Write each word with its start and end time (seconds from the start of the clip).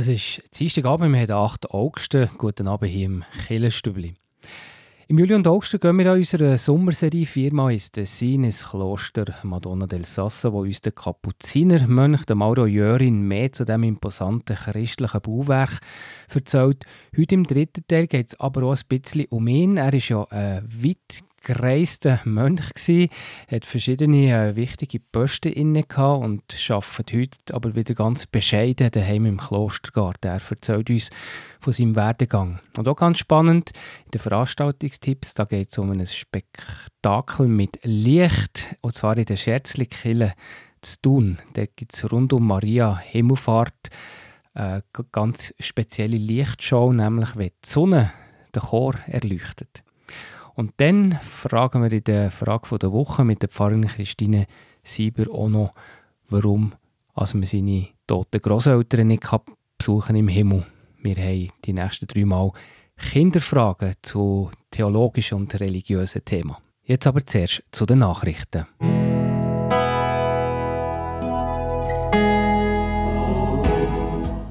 Es 0.00 0.08
ist 0.08 0.58
Dienstagabend, 0.58 1.12
wir 1.12 1.20
haben 1.20 1.26
den 1.26 1.36
8. 1.36 1.70
August. 1.72 2.16
Guten 2.38 2.68
Abend 2.68 2.90
hier 2.90 3.04
im 3.04 3.22
Killenstübli. 3.46 4.14
Im 5.08 5.18
Juli 5.18 5.34
und 5.34 5.46
August 5.46 5.78
gehen 5.78 5.98
wir 5.98 6.10
an 6.10 6.16
unserer 6.16 6.56
Sommerserie 6.56 7.26
viermal 7.26 7.74
ins 7.74 7.92
Tessin, 7.92 8.44
ins 8.44 8.66
Kloster 8.66 9.26
Madonna 9.42 9.86
del 9.86 10.06
Sasso, 10.06 10.54
wo 10.54 10.62
uns 10.62 10.80
der 10.80 10.92
Kapuzinermönch, 10.92 12.24
der 12.24 12.34
Mauro 12.34 12.64
Jörin, 12.64 13.28
mehr 13.28 13.52
zu 13.52 13.66
dem 13.66 13.82
imposanten 13.82 14.56
christlichen 14.56 15.20
Bauwerk 15.20 15.80
erzählt. 16.34 16.86
Heute 17.14 17.34
im 17.34 17.44
dritten 17.44 17.84
Teil 17.86 18.06
geht 18.06 18.28
es 18.28 18.40
aber 18.40 18.62
auch 18.62 18.74
ein 18.74 18.88
bisschen 18.88 19.26
um 19.28 19.48
ihn. 19.48 19.76
Er 19.76 19.92
ist 19.92 20.08
ja 20.08 20.26
ein 20.30 20.66
weit 20.82 21.24
gereister 21.40 22.20
Mönch 22.24 22.74
gsi, 22.74 23.10
hat 23.50 23.64
verschiedene 23.64 24.30
äh, 24.30 24.56
wichtige 24.56 25.00
Posten 25.00 25.52
inne 25.52 25.84
und 25.84 26.70
arbeitet 26.70 27.12
heute 27.12 27.54
aber 27.54 27.74
wieder 27.74 27.94
ganz 27.94 28.26
bescheiden 28.26 28.90
daheim 28.90 29.26
im 29.26 29.38
Klostergarten. 29.38 30.30
Er 30.30 30.40
erzählt 30.48 30.90
uns 30.90 31.10
von 31.60 31.72
seinem 31.72 31.96
Werdegang. 31.96 32.60
Und 32.76 32.88
auch 32.88 32.96
ganz 32.96 33.18
spannend, 33.18 33.70
in 34.06 34.10
den 34.12 34.20
Veranstaltungstipps, 34.20 35.34
da 35.34 35.44
geht 35.44 35.70
es 35.70 35.78
um 35.78 35.90
ein 35.90 36.06
Spektakel 36.06 37.48
mit 37.48 37.80
Licht, 37.82 38.76
und 38.80 38.94
zwar 38.94 39.16
in 39.16 39.24
der 39.24 39.36
Scherzlikille 39.36 40.34
zu 40.82 41.00
tun. 41.02 41.38
Da 41.54 41.66
gibt 41.66 41.94
es 41.94 42.10
rund 42.10 42.32
um 42.32 42.46
Maria 42.46 42.98
Himmelfahrt 42.98 43.90
eine 44.54 44.82
ganz 45.12 45.54
spezielle 45.60 46.16
Lichtshow, 46.16 46.92
nämlich 46.92 47.36
wenn 47.36 47.48
die 47.48 47.68
Sonne 47.68 48.12
den 48.54 48.62
Chor 48.62 48.94
erleuchtet. 49.06 49.82
Und 50.60 50.74
dann 50.76 51.18
fragen 51.22 51.82
wir 51.82 51.90
in 51.90 52.04
der 52.04 52.30
Frage 52.30 52.78
der 52.78 52.92
Woche 52.92 53.24
mit 53.24 53.40
der 53.40 53.48
Pfarrerin 53.48 53.86
Christine 53.86 54.44
Sieber 54.84 55.32
auch 55.32 55.48
noch, 55.48 55.72
warum 56.28 56.74
also 57.14 57.38
man 57.38 57.46
seine 57.46 57.88
toten 58.06 58.42
Großeltern 58.42 59.06
nicht 59.06 59.26
besuchen 59.78 60.16
im 60.16 60.28
Himmel. 60.28 60.66
Wir 61.02 61.16
haben 61.16 61.48
die 61.64 61.72
nächsten 61.72 62.08
drei 62.08 62.26
Mal 62.26 62.52
Kinderfragen 62.98 63.94
zu 64.02 64.50
theologischen 64.70 65.38
und 65.38 65.58
religiösen 65.58 66.26
Themen. 66.26 66.56
Jetzt 66.82 67.06
aber 67.06 67.24
zuerst 67.24 67.62
zu 67.72 67.86
den 67.86 68.00
Nachrichten. 68.00 68.66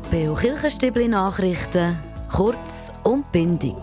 Beo 0.10 0.34
Kirchenstübli 0.34 1.08
Nachrichten, 1.08 2.00
kurz 2.32 2.92
und 3.04 3.32
bindig. 3.32 3.76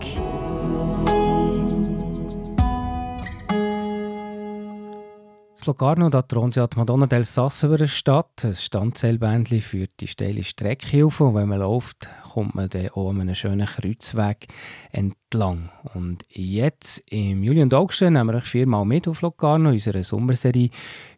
Locarno, 5.67 6.09
da 6.09 6.21
thront 6.21 6.55
ja 6.55 6.65
die 6.65 6.77
Madonna 6.77 7.07
del 7.07 7.25
Sasso 7.25 7.67
über 7.67 7.77
der 7.77 7.87
Stadt. 7.87 8.45
Ein 8.45 8.53
Standzählbändchen 8.53 9.61
führt 9.61 9.91
die 9.99 10.07
steile 10.07 10.43
Strecke 10.43 11.05
auf 11.05 11.19
und 11.19 11.35
wenn 11.35 11.49
man 11.49 11.59
läuft, 11.59 12.07
kommt 12.31 12.55
man 12.55 12.69
dann 12.69 12.89
auch 12.89 13.09
an 13.09 13.21
einem 13.21 13.35
schönen 13.35 13.67
Kreuzweg 13.67 14.47
entlang. 14.91 15.69
Und 15.93 16.23
jetzt 16.29 17.03
im 17.11 17.43
Juli 17.43 17.61
und 17.61 17.73
August 17.73 18.01
nehmen 18.01 18.27
wir 18.27 18.35
euch 18.35 18.45
viermal 18.45 18.85
mit 18.85 19.07
auf 19.07 19.21
Locarno, 19.21 19.69
unserer 19.69 20.03
Sommerserie. 20.03 20.69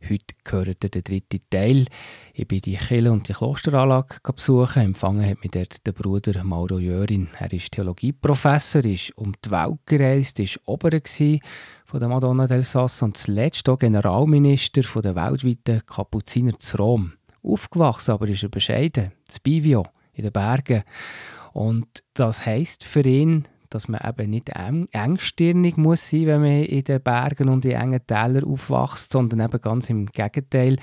Heute 0.10 0.36
gehört 0.44 0.82
der 0.82 1.02
dritte 1.02 1.42
Teil. 1.50 1.86
Ich 2.34 2.48
bin 2.48 2.62
die 2.62 2.76
Kirche 2.76 3.12
und 3.12 3.28
die 3.28 3.34
Klosteranlage 3.34 4.16
besuchen. 4.34 4.82
Empfangen 4.82 5.30
hat 5.30 5.42
mich 5.42 5.52
dort 5.52 5.86
der 5.86 5.92
Bruder 5.92 6.44
Mauro 6.44 6.80
Jörin. 6.80 7.30
Er 7.40 7.54
ist 7.54 7.72
Theologieprofessor, 7.74 8.84
ist 8.86 9.16
um 9.18 9.34
die 9.46 9.52
Welt 9.52 9.80
gereist, 9.86 10.40
ist 10.40 10.60
Oberer 10.66 11.02
von 11.90 12.00
der 12.00 12.10
Madonna 12.10 12.46
del 12.46 12.62
Sasso 12.62 13.06
und 13.06 13.18
zuletzt 13.18 13.68
auch 13.68 13.80
Generalminister 13.80 14.84
von 14.84 15.02
der 15.02 15.16
weltweiten 15.16 15.84
Kapuziner 15.88 16.58
zu 16.60 16.78
Rom. 16.78 17.14
Aufgewachsen 17.42 18.12
aber 18.12 18.28
ist 18.28 18.44
er 18.44 18.50
bescheiden, 18.50 19.12
zu 19.28 19.40
Bivio, 19.42 19.88
in 20.14 20.22
den 20.22 20.32
Bergen. 20.32 20.84
Und 21.52 21.88
das 22.14 22.46
heisst 22.46 22.84
für 22.84 23.02
ihn, 23.02 23.48
dass 23.72 23.88
man 23.88 24.02
eben 24.08 24.30
nicht 24.30 24.50
eng, 24.50 24.88
engstirnig 24.92 25.78
muss 25.78 26.08
sein, 26.08 26.28
wenn 26.28 26.42
man 26.42 26.64
in 26.64 26.84
den 26.84 27.02
Bergen 27.02 27.50
und 27.50 27.66
in 27.66 27.72
engen 27.72 28.06
Tälern 28.06 28.44
aufwächst, 28.44 29.12
sondern 29.12 29.40
eben 29.40 29.60
ganz 29.60 29.90
im 29.90 30.06
Gegenteil. 30.06 30.76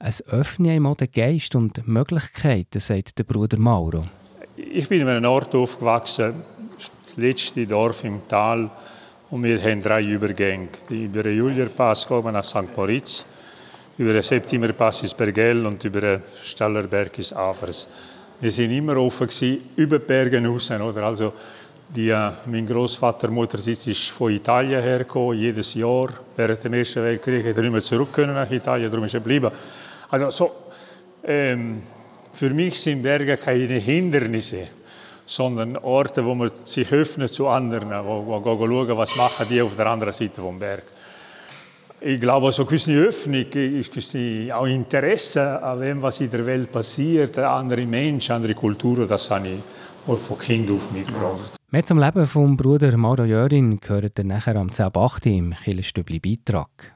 Es 0.00 0.26
öffnet 0.28 0.76
ihm 0.76 0.96
den 0.96 1.12
Geist 1.12 1.54
und 1.56 1.86
Möglichkeiten, 1.86 2.80
sagt 2.80 3.18
der 3.18 3.24
Bruder 3.24 3.58
Mauro. 3.58 4.00
Ich 4.56 4.88
bin 4.88 5.02
in 5.02 5.08
einem 5.08 5.30
Ort 5.30 5.54
aufgewachsen, 5.54 6.36
das 7.02 7.18
letzte 7.18 7.66
Dorf 7.66 8.02
im 8.04 8.26
Tal, 8.26 8.70
und 9.34 9.42
wir 9.42 9.60
haben 9.60 9.82
drei 9.82 10.00
Übergänge. 10.02 10.68
Über 10.88 11.24
den 11.24 11.36
Julierpass 11.36 12.06
kommen 12.06 12.32
nach 12.32 12.44
St. 12.44 12.76
Moritz, 12.76 13.26
über 13.98 14.12
den 14.12 14.22
Septimerpass 14.22 15.02
ins 15.02 15.12
Bergell 15.12 15.66
und 15.66 15.82
über 15.82 16.00
den 16.00 16.22
Stallerberg 16.44 17.18
ins 17.18 17.32
Afers. 17.32 17.88
Wir 18.40 18.52
sind 18.52 18.70
immer 18.70 18.96
offen 18.96 19.26
gewesen, 19.26 19.70
über 19.74 19.98
die 19.98 20.06
Berge 20.06 20.46
raus. 20.46 20.70
Oder? 20.70 21.02
Also, 21.02 21.32
die, 21.88 22.10
äh, 22.10 22.30
mein 22.46 22.64
Großvater, 22.64 23.28
Muttersitz 23.28 23.88
ist 23.88 24.10
von 24.10 24.30
Italien 24.30 24.80
hergekommen, 24.80 25.36
jedes 25.36 25.74
Jahr. 25.74 26.10
Während 26.36 26.62
dem 26.62 26.74
Ersten 26.74 27.02
Weltkrieg 27.02 27.44
hat 27.44 27.56
er 27.56 27.64
immer 27.64 27.80
zurück 27.80 28.12
können 28.12 28.34
nach 28.34 28.50
Italien, 28.52 28.88
darum 28.88 29.04
ist 29.04 29.14
er 29.14 29.20
geblieben. 29.20 29.50
Also 30.10 30.30
so, 30.30 30.52
ähm, 31.24 31.82
für 32.32 32.50
mich 32.50 32.80
sind 32.80 33.02
Berge 33.02 33.36
keine 33.36 33.80
Hindernisse 33.80 34.68
sondern 35.26 35.76
Orte, 35.78 36.24
wo 36.24 36.34
man 36.34 36.50
sich 36.64 36.92
öffnet 36.92 37.32
zu 37.32 37.48
anderen, 37.48 37.90
wo, 37.90 38.26
wo 38.26 38.42
schauen, 38.44 38.96
was 38.96 39.16
machen 39.16 39.46
die 39.48 39.62
auf 39.62 39.76
der 39.76 39.86
anderen 39.86 40.12
Seite 40.12 40.40
vom 40.40 40.58
Berg. 40.58 40.84
Ich 42.00 42.20
glaube, 42.20 42.52
so 42.52 42.62
eine 42.62 42.68
gewisse 42.68 42.92
Öffnung, 42.92 43.46
ist 43.52 44.16
auch 44.52 44.66
Interesse 44.66 45.62
an 45.62 45.80
dem, 45.80 46.02
was 46.02 46.20
in 46.20 46.30
der 46.30 46.44
Welt 46.44 46.70
passiert, 46.70 47.38
andere 47.38 47.86
Menschen, 47.86 48.34
andere 48.34 48.54
Kulturen, 48.54 49.08
das 49.08 49.30
habe 49.30 49.48
ich 49.48 50.18
von 50.18 50.38
Kind 50.38 50.70
auf 50.70 50.90
mitgebracht. 50.90 51.52
Mehr 51.70 51.84
zum 51.84 51.98
Leben 51.98 52.26
vom 52.26 52.56
Bruder 52.56 52.96
Mauro 52.96 53.24
Jörin 53.24 53.80
gehört 53.80 54.18
ihr 54.18 54.24
nachher 54.24 54.56
am 54.56 54.68
10.8. 54.68 55.26
im 55.36 55.54
Killerstübli 55.54 56.20
Beitrag. 56.20 56.93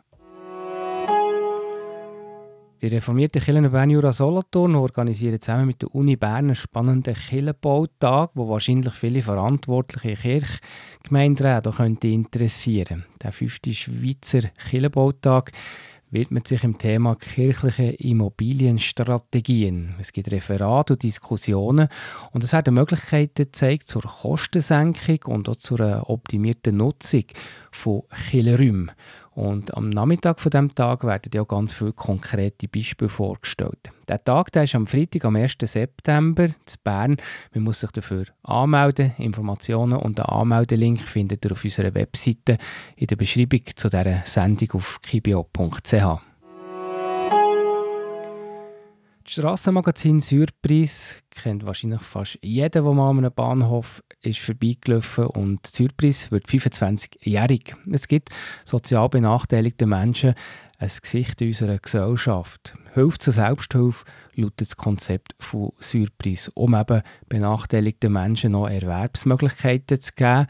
Die 2.80 2.86
reformierte 2.86 3.40
Kirche 3.40 3.70
Bern 3.70 3.90
Jura 3.90 4.12
Solothurn 4.12 4.76
organisiert 4.76 5.42
zusammen 5.42 5.66
mit 5.66 5.82
der 5.82 5.92
Uni 5.96 6.14
Bern 6.14 6.36
einen 6.36 6.54
spannenden 6.54 7.12
Kirchenbautag, 7.12 8.30
wo 8.34 8.48
wahrscheinlich 8.48 8.94
viele 8.94 9.20
verantwortliche 9.20 10.14
Kirchgemeinderäte 10.14 11.72
könnte 11.72 12.06
interessieren. 12.06 13.04
Der 13.20 13.32
fünfte 13.32 13.74
Schweizer 13.74 14.42
Kirchenbautag 14.70 15.50
widmet 16.10 16.46
sich 16.46 16.62
im 16.62 16.78
Thema 16.78 17.16
kirchliche 17.16 17.94
Immobilienstrategien. 17.94 19.96
Es 19.98 20.12
gibt 20.12 20.30
Referate 20.30 20.92
und 20.92 21.02
Diskussionen 21.02 21.88
und 22.30 22.44
es 22.44 22.52
werden 22.52 22.74
Möglichkeiten 22.74 23.44
gezeigt 23.44 23.88
zur 23.88 24.02
Kostensenkung 24.02 25.34
und 25.34 25.48
auch 25.48 25.56
zur 25.56 26.08
optimierten 26.08 26.76
Nutzung 26.76 27.24
von 27.72 28.02
Kirchenräumen. 28.30 28.92
Und 29.38 29.72
am 29.76 29.88
Nachmittag 29.90 30.40
von 30.40 30.50
dem 30.50 30.74
Tag 30.74 31.04
werden 31.04 31.30
ja 31.32 31.44
ganz 31.44 31.72
viele 31.72 31.92
konkrete 31.92 32.66
Beispiele 32.66 33.08
vorgestellt. 33.08 33.92
Der 34.08 34.24
Tag 34.24 34.50
der 34.50 34.64
ist 34.64 34.74
am 34.74 34.84
Freitag, 34.84 35.24
am 35.26 35.36
1. 35.36 35.58
September 35.62 36.46
in 36.46 36.54
Bern. 36.82 37.16
Man 37.54 37.62
muss 37.62 37.78
sich 37.78 37.92
dafür 37.92 38.24
anmelden. 38.42 39.12
Informationen 39.16 39.96
und 39.96 40.18
den 40.18 40.24
Anmeldelink 40.24 40.98
findet 41.02 41.44
ihr 41.44 41.52
auf 41.52 41.62
unserer 41.62 41.94
Webseite 41.94 42.58
in 42.96 43.06
der 43.06 43.14
Beschreibung 43.14 43.60
zu 43.76 43.88
dieser 43.88 44.22
Sendung 44.24 44.72
auf 44.72 45.00
kibio.ch. 45.02 46.37
Das 49.28 49.34
Strassenmagazin 49.34 50.22
Surprise 50.22 51.16
kennt 51.28 51.66
wahrscheinlich 51.66 52.00
fast 52.00 52.38
jeder, 52.40 52.70
der 52.70 52.82
mal 52.82 53.10
an 53.10 53.18
einem 53.18 53.30
Bahnhof 53.30 54.02
ist 54.22 54.38
vorbeigelaufen 54.38 55.26
und 55.26 55.66
Surprise 55.66 56.30
wird 56.30 56.46
25-jährig. 56.48 57.74
Es 57.92 58.08
gibt 58.08 58.30
sozial 58.64 59.10
benachteiligte 59.10 59.84
Menschen 59.84 60.32
ein 60.78 60.90
Gesicht 61.02 61.42
unserer 61.42 61.76
Gesellschaft. 61.76 62.72
Hilfe 62.94 63.18
zur 63.18 63.34
Selbsthilfe 63.34 64.06
lautet 64.34 64.62
das 64.62 64.76
Konzept 64.78 65.34
von 65.38 65.72
Surprise, 65.78 66.50
um 66.54 66.74
eben 66.74 67.02
benachteiligten 67.28 68.10
Menschen 68.10 68.52
noch 68.52 68.66
Erwerbsmöglichkeiten 68.66 70.00
zu 70.00 70.12
geben. 70.16 70.46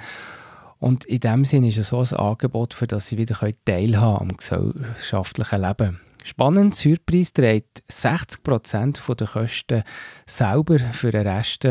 Und 0.79 1.05
in 1.07 1.19
dem 1.19 1.45
Sinne 1.45 1.71
ist 1.71 1.79
es 1.79 1.89
so 1.89 1.99
ein 1.99 2.17
Angebot, 2.17 2.75
für 2.75 2.87
das 2.87 3.09
sie 3.09 3.19
wieder 3.19 3.41
teilhaben 3.65 4.31
am 4.31 4.37
gesellschaftlichen 4.37 5.63
Leben. 5.63 6.01
Spannend, 6.25 6.75
Surprise 6.75 7.33
trägt 7.33 7.83
60% 7.91 9.15
der 9.15 9.27
Kosten 9.27 9.83
selber. 10.27 10.79
Für 10.79 11.11
den 11.11 11.27
Rest 11.27 11.67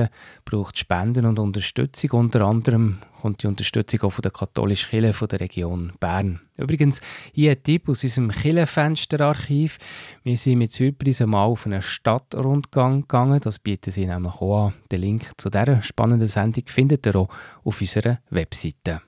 braucht 0.46 0.78
Spenden 0.80 1.26
und 1.26 1.40
Unterstützung. 1.40 2.12
Unter 2.12 2.42
anderem 2.42 2.98
kommt 3.22 3.44
die 3.44 3.48
Unterstützung 3.48 4.02
auch 4.02 4.12
von 4.12 4.24
der 4.24 4.32
katholischen 4.32 4.90
Kirche 4.90 5.14
von 5.14 5.28
der 5.28 5.42
Region 5.42 5.94
Bern. 6.00 6.42
Übrigens, 6.58 7.02
hier 7.34 7.52
ein 7.52 7.62
Tipp 7.62 7.88
aus 7.88 8.04
unserem 8.04 8.32
Kirchenfensterarchiv. 8.32 9.78
Wir 10.24 10.38
sind 10.38 10.58
mit 10.58 10.72
Surprise 10.72 11.28
mal 11.28 11.46
auf 11.46 11.66
einen 11.66 11.82
Stadtrundgang 11.82 13.02
gegangen. 13.02 13.40
Das 13.42 13.60
bieten 13.60 13.92
sie 13.92 14.08
nämlich 14.08 14.34
auch 14.34 14.68
an. 14.68 14.74
Den 14.92 15.02
Link 15.02 15.32
zu 15.38 15.50
dieser 15.50 15.84
spannenden 15.84 16.28
Sendung 16.28 16.64
findet 16.68 17.06
ihr 17.06 17.16
auch 17.16 17.30
auf 17.64 17.80
unserer 17.80 18.20
Webseite. 18.30 19.02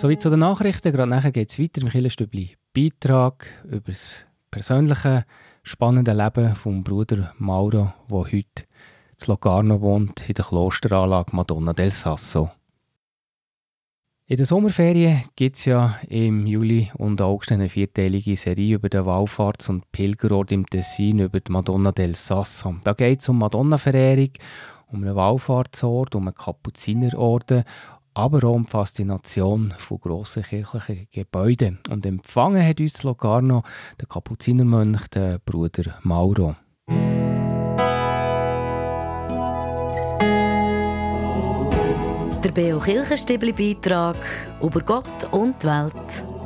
Soweit 0.00 0.22
zu 0.22 0.30
den 0.30 0.38
Nachrichten. 0.38 0.92
Gerade 0.92 1.10
nachher 1.10 1.32
geht 1.32 1.50
es 1.50 1.58
weiter 1.58 1.82
im 1.82 1.88
Killerstübli. 1.88 2.56
Beitrag 2.72 3.48
über 3.64 3.90
das 3.90 4.24
persönliche 4.48 5.24
spannende 5.64 6.12
Leben 6.12 6.54
vom 6.54 6.84
Bruder 6.84 7.34
Mauro, 7.38 7.92
der 8.08 8.16
heute 8.18 8.62
in 8.62 9.26
Locarno 9.26 9.80
wohnt, 9.80 10.28
in 10.28 10.34
der 10.34 10.44
Klosteranlage 10.44 11.34
Madonna 11.34 11.72
del 11.72 11.90
Sasso. 11.90 12.48
In 14.28 14.36
der 14.36 14.46
Sommerferien 14.46 15.24
gibt 15.34 15.56
es 15.56 15.64
ja 15.64 15.98
im 16.08 16.46
Juli 16.46 16.92
und 16.96 17.20
August 17.20 17.50
eine 17.50 17.68
vierteilige 17.68 18.36
Serie 18.36 18.76
über 18.76 18.88
den 18.88 19.04
Wallfahrts- 19.04 19.68
und 19.68 19.90
Pilgerort 19.90 20.52
im 20.52 20.64
Tessin 20.64 21.18
über 21.18 21.40
die 21.40 21.50
Madonna 21.50 21.90
del 21.90 22.14
Sasso. 22.14 22.76
Da 22.84 22.92
geht 22.92 23.20
es 23.20 23.28
um 23.28 23.38
Madonna-Verehrung, 23.38 24.30
um 24.92 25.02
einen 25.02 25.16
Wallfahrtsort, 25.16 26.14
um 26.14 26.28
einen 26.28 26.36
Kapuzinerorden, 26.36 27.64
aber 28.18 28.42
auch 28.48 28.54
um 28.54 28.64
die 28.66 28.70
Faszination 28.72 29.72
von 29.78 30.00
grossen 30.00 30.42
kirchlichen 30.42 31.06
Gebäuden. 31.12 31.78
Und 31.88 32.04
empfangen 32.04 32.66
hat 32.66 32.80
uns 32.80 33.04
Locarno 33.04 33.62
der 34.00 34.08
Kapuzinermönch, 34.08 35.06
der 35.08 35.38
Bruder 35.38 35.94
Mauro. 36.02 36.56
Der 42.42 42.50
Beo 42.52 42.80
Kirchenstibli 42.80 43.52
Beitrag 43.52 44.16
über 44.60 44.80
Gott 44.80 45.28
und 45.30 45.62
die 45.62 45.66
Welt. 45.68 46.37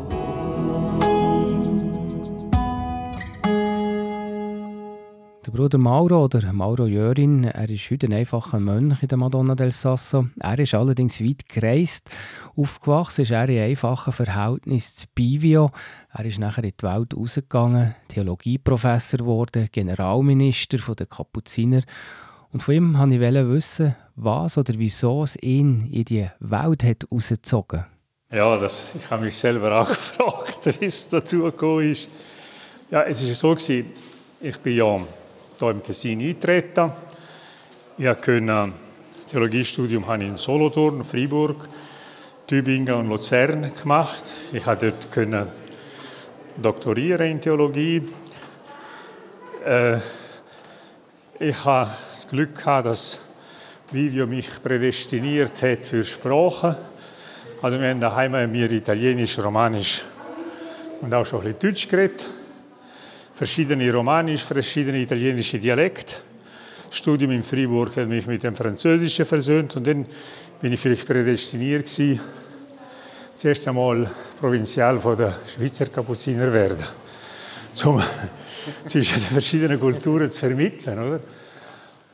Der 5.45 5.51
Bruder 5.51 5.79
Mauro 5.79 6.23
oder 6.25 6.53
Mauro 6.53 6.87
Jörin, 6.87 7.43
er 7.43 7.69
ist 7.69 7.91
heute 7.91 8.07
ein 8.07 8.13
einfacher 8.13 8.61
Mönch 8.61 9.03
in 9.03 9.09
der 9.09 9.19
Madonna 9.19 9.57
del 9.57 9.73
Sasso. 9.73 10.27
Er 10.39 10.57
ist 10.61 10.73
allerdings 10.73 11.21
weit 11.21 11.49
gereist. 11.49 12.09
Aufgewachsen 12.55 13.23
ist 13.23 13.33
er 13.33 13.49
in 13.49 13.59
einfachen 13.59 14.13
Verhältnissen 14.13 14.99
zu 14.99 15.07
Bivio. 15.13 15.73
Er 16.13 16.25
ist 16.27 16.39
nachher 16.39 16.63
in 16.63 16.73
die 16.81 16.87
Welt 16.87 17.17
rausgegangen, 17.17 17.97
Theologieprofessor 18.07 19.19
geworden, 19.19 19.69
Generalminister 19.73 20.79
der 20.95 21.07
Kapuziner 21.07 21.83
und 22.53 22.63
von 22.63 22.75
ihm 22.75 22.97
wollte 22.97 23.41
ich 23.41 23.49
wissen, 23.49 23.97
was 24.15 24.59
oder 24.59 24.75
wieso 24.77 25.25
es 25.25 25.37
ihn 25.43 25.89
in 25.91 26.05
die 26.05 26.29
Welt 26.39 26.85
hat 26.85 27.11
rausgezogen 27.11 27.85
Ja, 28.31 28.57
das, 28.59 28.85
ich 28.95 29.11
habe 29.11 29.25
mich 29.25 29.37
selber 29.37 29.81
auch 29.81 29.89
gefragt, 29.89 30.81
wie 30.81 30.85
es 30.85 31.09
dazu 31.09 31.43
gekommen 31.43 31.91
ist. 31.91 32.09
Ja, 32.93 33.03
es 33.03 33.27
war 33.27 33.35
so, 33.35 33.51
gewesen, 33.57 33.87
ich 34.41 34.59
bin 34.59 34.77
ja 34.77 35.01
hier 35.63 35.71
im 35.71 35.83
Tessin 35.83 36.21
eingetreten. 36.21 36.93
Ich 37.97 38.07
habe 38.07 38.33
ein 38.33 38.73
Theologiestudium 39.29 40.05
in 40.21 40.37
Solothurn, 40.37 41.05
Freiburg, 41.05 41.69
Tübingen 42.49 42.95
und 42.95 43.09
Luzern 43.09 43.71
gemacht. 43.81 44.23
Ich 44.53 44.65
konnte 44.65 44.93
dort 45.15 45.47
doktorieren 46.57 47.31
in 47.31 47.41
Theologie. 47.41 48.03
Äh, 49.65 49.99
ich 51.39 51.65
habe 51.65 51.91
das 52.11 52.27
Glück 52.27 52.57
gehabt, 52.57 52.87
dass 52.87 53.21
Vivio 53.93 54.27
mich 54.27 54.49
prädestiniert 54.63 55.63
hat 55.63 55.87
für 55.87 56.03
Sprachen. 56.03 56.75
Also 57.61 57.81
wir 57.81 57.89
haben 57.89 58.01
daheim 58.01 58.51
mir 58.51 58.71
Italienisch, 58.73 59.39
Romanisch 59.39 60.03
und 61.01 61.15
auch 61.15 61.25
schon 61.25 61.43
ein 61.43 61.55
bisschen 61.55 61.71
Deutsch 61.71 61.89
geredet. 61.89 62.42
Verschiedene 63.33 63.91
Romanisch, 63.93 64.45
verschiedene 64.45 64.99
italienische 65.01 65.59
Dialekte. 65.59 66.15
Das 66.89 66.99
Studium 66.99 67.31
in 67.31 67.43
Freiburg 67.43 67.97
hat 67.97 68.09
mich 68.09 68.27
mit 68.27 68.43
dem 68.43 68.55
Französischen 68.55 69.25
versöhnt 69.25 69.75
und 69.77 69.87
dann 69.87 70.05
bin 70.61 70.73
ich 70.73 70.81
vielleicht 70.81 71.07
prädestiniert 71.07 71.87
gewesen, 71.87 72.21
zuerst 73.35 73.67
einmal 73.67 74.11
Provinzial 74.39 75.01
von 75.01 75.17
der 75.17 75.35
Schweizer 75.47 75.87
Kapuziner 75.87 76.53
werden, 76.53 76.85
um 77.85 78.03
zwischen 78.87 79.21
den 79.21 79.31
verschiedenen 79.31 79.81
Kulturen 79.81 80.31
zu 80.31 80.41
vermitteln, 80.41 80.99
oder? 80.99 81.21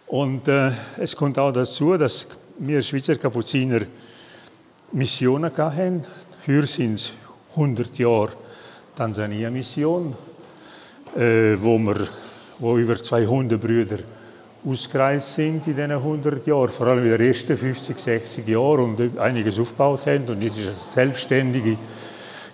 Und 0.07 0.49
äh, 0.49 0.71
es 0.97 1.15
kommt 1.17 1.39
auch 1.39 1.53
dazu, 1.53 1.97
dass 1.97 2.29
wir 2.59 2.81
Schweizer 2.81 3.17
Kapuziner 3.17 3.81
Missionen 4.93 5.55
hatten. 5.55 6.03
Hier 6.47 6.67
sind 6.67 6.95
es 6.95 7.13
100 7.51 7.99
Jahre 7.99 8.33
Tansania-Mission, 8.95 10.17
äh, 11.17 11.57
wo, 11.61 11.79
wir, 11.79 12.09
wo 12.59 12.77
über 12.79 12.97
200 13.03 13.61
Brüder 13.61 13.99
ausgereist 14.65 15.35
sind 15.35 15.67
in 15.67 15.77
diesen 15.77 15.93
100 15.93 16.47
Jahren, 16.47 16.69
vor 16.69 16.89
allem 16.89 17.05
in 17.05 17.11
den 17.11 17.27
ersten 17.27 17.57
50, 17.57 17.99
60 17.99 18.49
Jahren 18.49 18.97
und 18.97 19.19
einiges 19.19 19.59
aufgebaut 19.59 20.07
haben. 20.07 20.29
Und 20.29 20.43
jetzt 20.43 20.59
ist 20.59 20.67
eine 20.67 20.77
selbstständige 20.77 21.77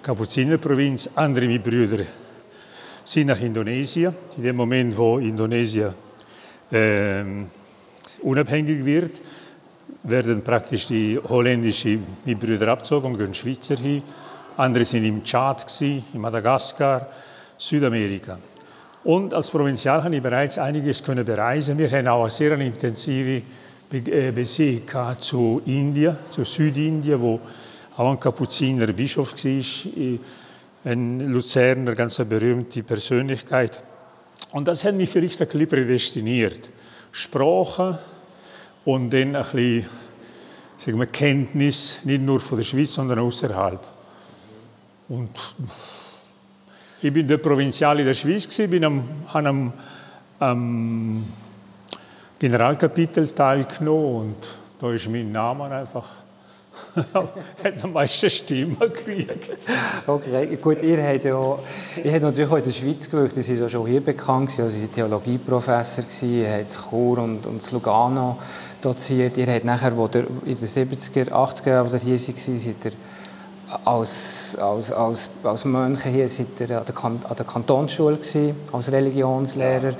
Kapuzinerprovinz. 0.02 1.10
Andere 1.14 1.46
mit 1.46 1.64
Brüder 1.64 2.04
sind 3.04 3.28
nach 3.28 3.40
Indonesien. 3.40 4.14
In 4.36 4.42
dem 4.42 4.56
Moment, 4.56 4.96
wo 4.96 5.18
Indonesien 5.18 5.94
äh, 6.70 7.24
unabhängig 8.22 8.84
wird, 8.84 9.20
werden 10.02 10.42
praktisch 10.42 10.86
die 10.86 11.18
holländischen 11.18 12.04
Mitbrüder 12.24 12.68
abgezogen 12.68 13.12
und 13.12 13.18
gehen 13.18 13.34
Schweizer 13.34 13.76
hin. 13.76 14.02
Andere 14.56 14.84
sind 14.84 15.04
im 15.04 15.24
Tschad, 15.24 15.66
in 15.80 16.02
Madagaskar, 16.14 17.08
Südamerika. 17.58 18.38
Und 19.04 19.34
als 19.34 19.50
Provinzial 19.50 20.02
habe 20.02 20.16
ich 20.16 20.22
bereits 20.22 20.58
einiges 20.58 21.02
können 21.02 21.24
bereisen. 21.24 21.76
Wir 21.76 21.90
haben 21.90 22.08
auch 22.08 22.22
eine 22.22 22.30
sehr 22.30 22.58
intensive 22.58 23.42
äh, 23.92 24.32
Beziehung 24.32 24.82
zu 25.18 25.62
Indien, 25.66 26.16
zu 26.30 26.44
Südindien, 26.44 27.20
wo 27.20 27.40
auch 27.96 28.10
ein 28.10 28.18
Kapuziner 28.18 28.86
Bischof 28.88 29.34
war, 29.34 30.18
ein 30.84 31.32
Luzerner, 31.32 31.94
ganz 31.94 32.16
berühmte 32.16 32.82
Persönlichkeit. 32.82 33.82
Und 34.52 34.68
das 34.68 34.84
hat 34.84 34.94
mich 34.94 35.10
vielleicht 35.10 35.40
ein 35.40 35.48
bisschen 35.48 35.68
prädestiniert. 35.68 36.70
Sprache 37.12 37.98
und 38.84 39.10
dann 39.10 39.36
ein 39.36 39.42
bisschen 39.42 39.86
sagen 40.76 40.98
wir, 40.98 41.06
Kenntnis, 41.06 42.00
nicht 42.04 42.22
nur 42.22 42.40
von 42.40 42.58
der 42.58 42.64
Schweiz, 42.64 42.94
sondern 42.94 43.18
außerhalb. 43.20 43.80
Und 45.08 45.30
ich 47.02 47.12
bin 47.12 47.29
der 47.29 47.38
Provinzial 47.38 48.00
in 48.00 48.06
der 48.06 48.14
Schweiz, 48.14 48.56
bin 48.56 48.85
am, 48.85 49.05
am, 49.32 49.73
am 50.38 51.25
Generalkapitel 52.38 53.31
teilgenommen 53.31 54.17
und 54.17 54.37
da 54.81 54.93
ist 54.93 55.08
mein 55.08 55.32
Name 55.32 55.64
einfach 55.64 56.25
hat 56.94 57.85
am 57.85 57.93
meisten 57.93 58.31
Stimmen 58.31 58.79
gekriegt. 58.79 59.49
Okay, 60.06 60.56
gut, 60.56 60.82
ihr 60.82 61.02
habt 61.02 61.25
ja, 61.25 61.58
ihr 62.02 62.12
habt 62.12 62.23
natürlich 62.23 62.50
auch 62.50 62.56
in 62.56 62.64
der 62.64 62.70
Schweiz 62.70 63.11
gewirkt, 63.11 63.37
Sie 63.37 63.43
sind 63.43 63.70
schon 63.70 63.87
hier 63.87 64.00
bekannt 64.00 64.49
gewesen, 64.49 64.62
also 64.62 64.76
Sie 64.76 64.87
waren 64.87 64.93
Theologieprofessor, 64.93 66.05
ihr 66.29 66.52
habt 66.52 66.91
Chur 66.91 67.19
und, 67.19 67.46
und 67.46 67.72
Lugano 67.72 68.39
doziert, 68.81 69.36
ihr 69.36 69.46
habt 69.46 69.65
nachher, 69.65 69.96
wo 69.96 70.08
ihr 70.13 70.27
in 70.46 70.56
den 70.56 70.69
70er, 70.69 71.31
80er 71.31 71.69
Jahren 71.69 72.01
hier 72.01 72.19
seid, 72.19 72.39
seid 72.39 72.84
ihr 72.84 72.93
als, 73.84 74.56
als, 74.60 74.93
als, 74.93 75.31
als 75.43 75.64
Mönche 75.64 76.08
hier 76.08 76.28
seid 76.28 76.60
ihr 76.60 76.78
an 76.78 76.84
der, 76.84 76.94
kan 76.94 77.20
an 77.24 77.36
der 77.36 77.46
Kantonsschule 77.46 78.16
gewesen, 78.16 78.56
als 78.72 78.90
Religionslehrer. 78.90 79.90
Ja. 79.90 79.96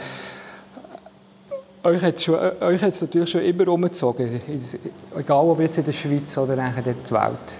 Euch 1.87 2.03
hat 2.03 2.17
es 2.17 3.03
natürlich 3.03 3.31
schon 3.31 3.43
immer 3.43 3.69
umgezogen, 3.69 4.41
egal 5.17 5.45
ob 5.45 5.61
jetzt 5.61 5.77
in 5.77 5.85
der 5.85 5.93
Schweiz 5.93 6.39
oder 6.39 6.55
in 6.55 6.83
der 6.83 6.95
Welt. 7.11 7.57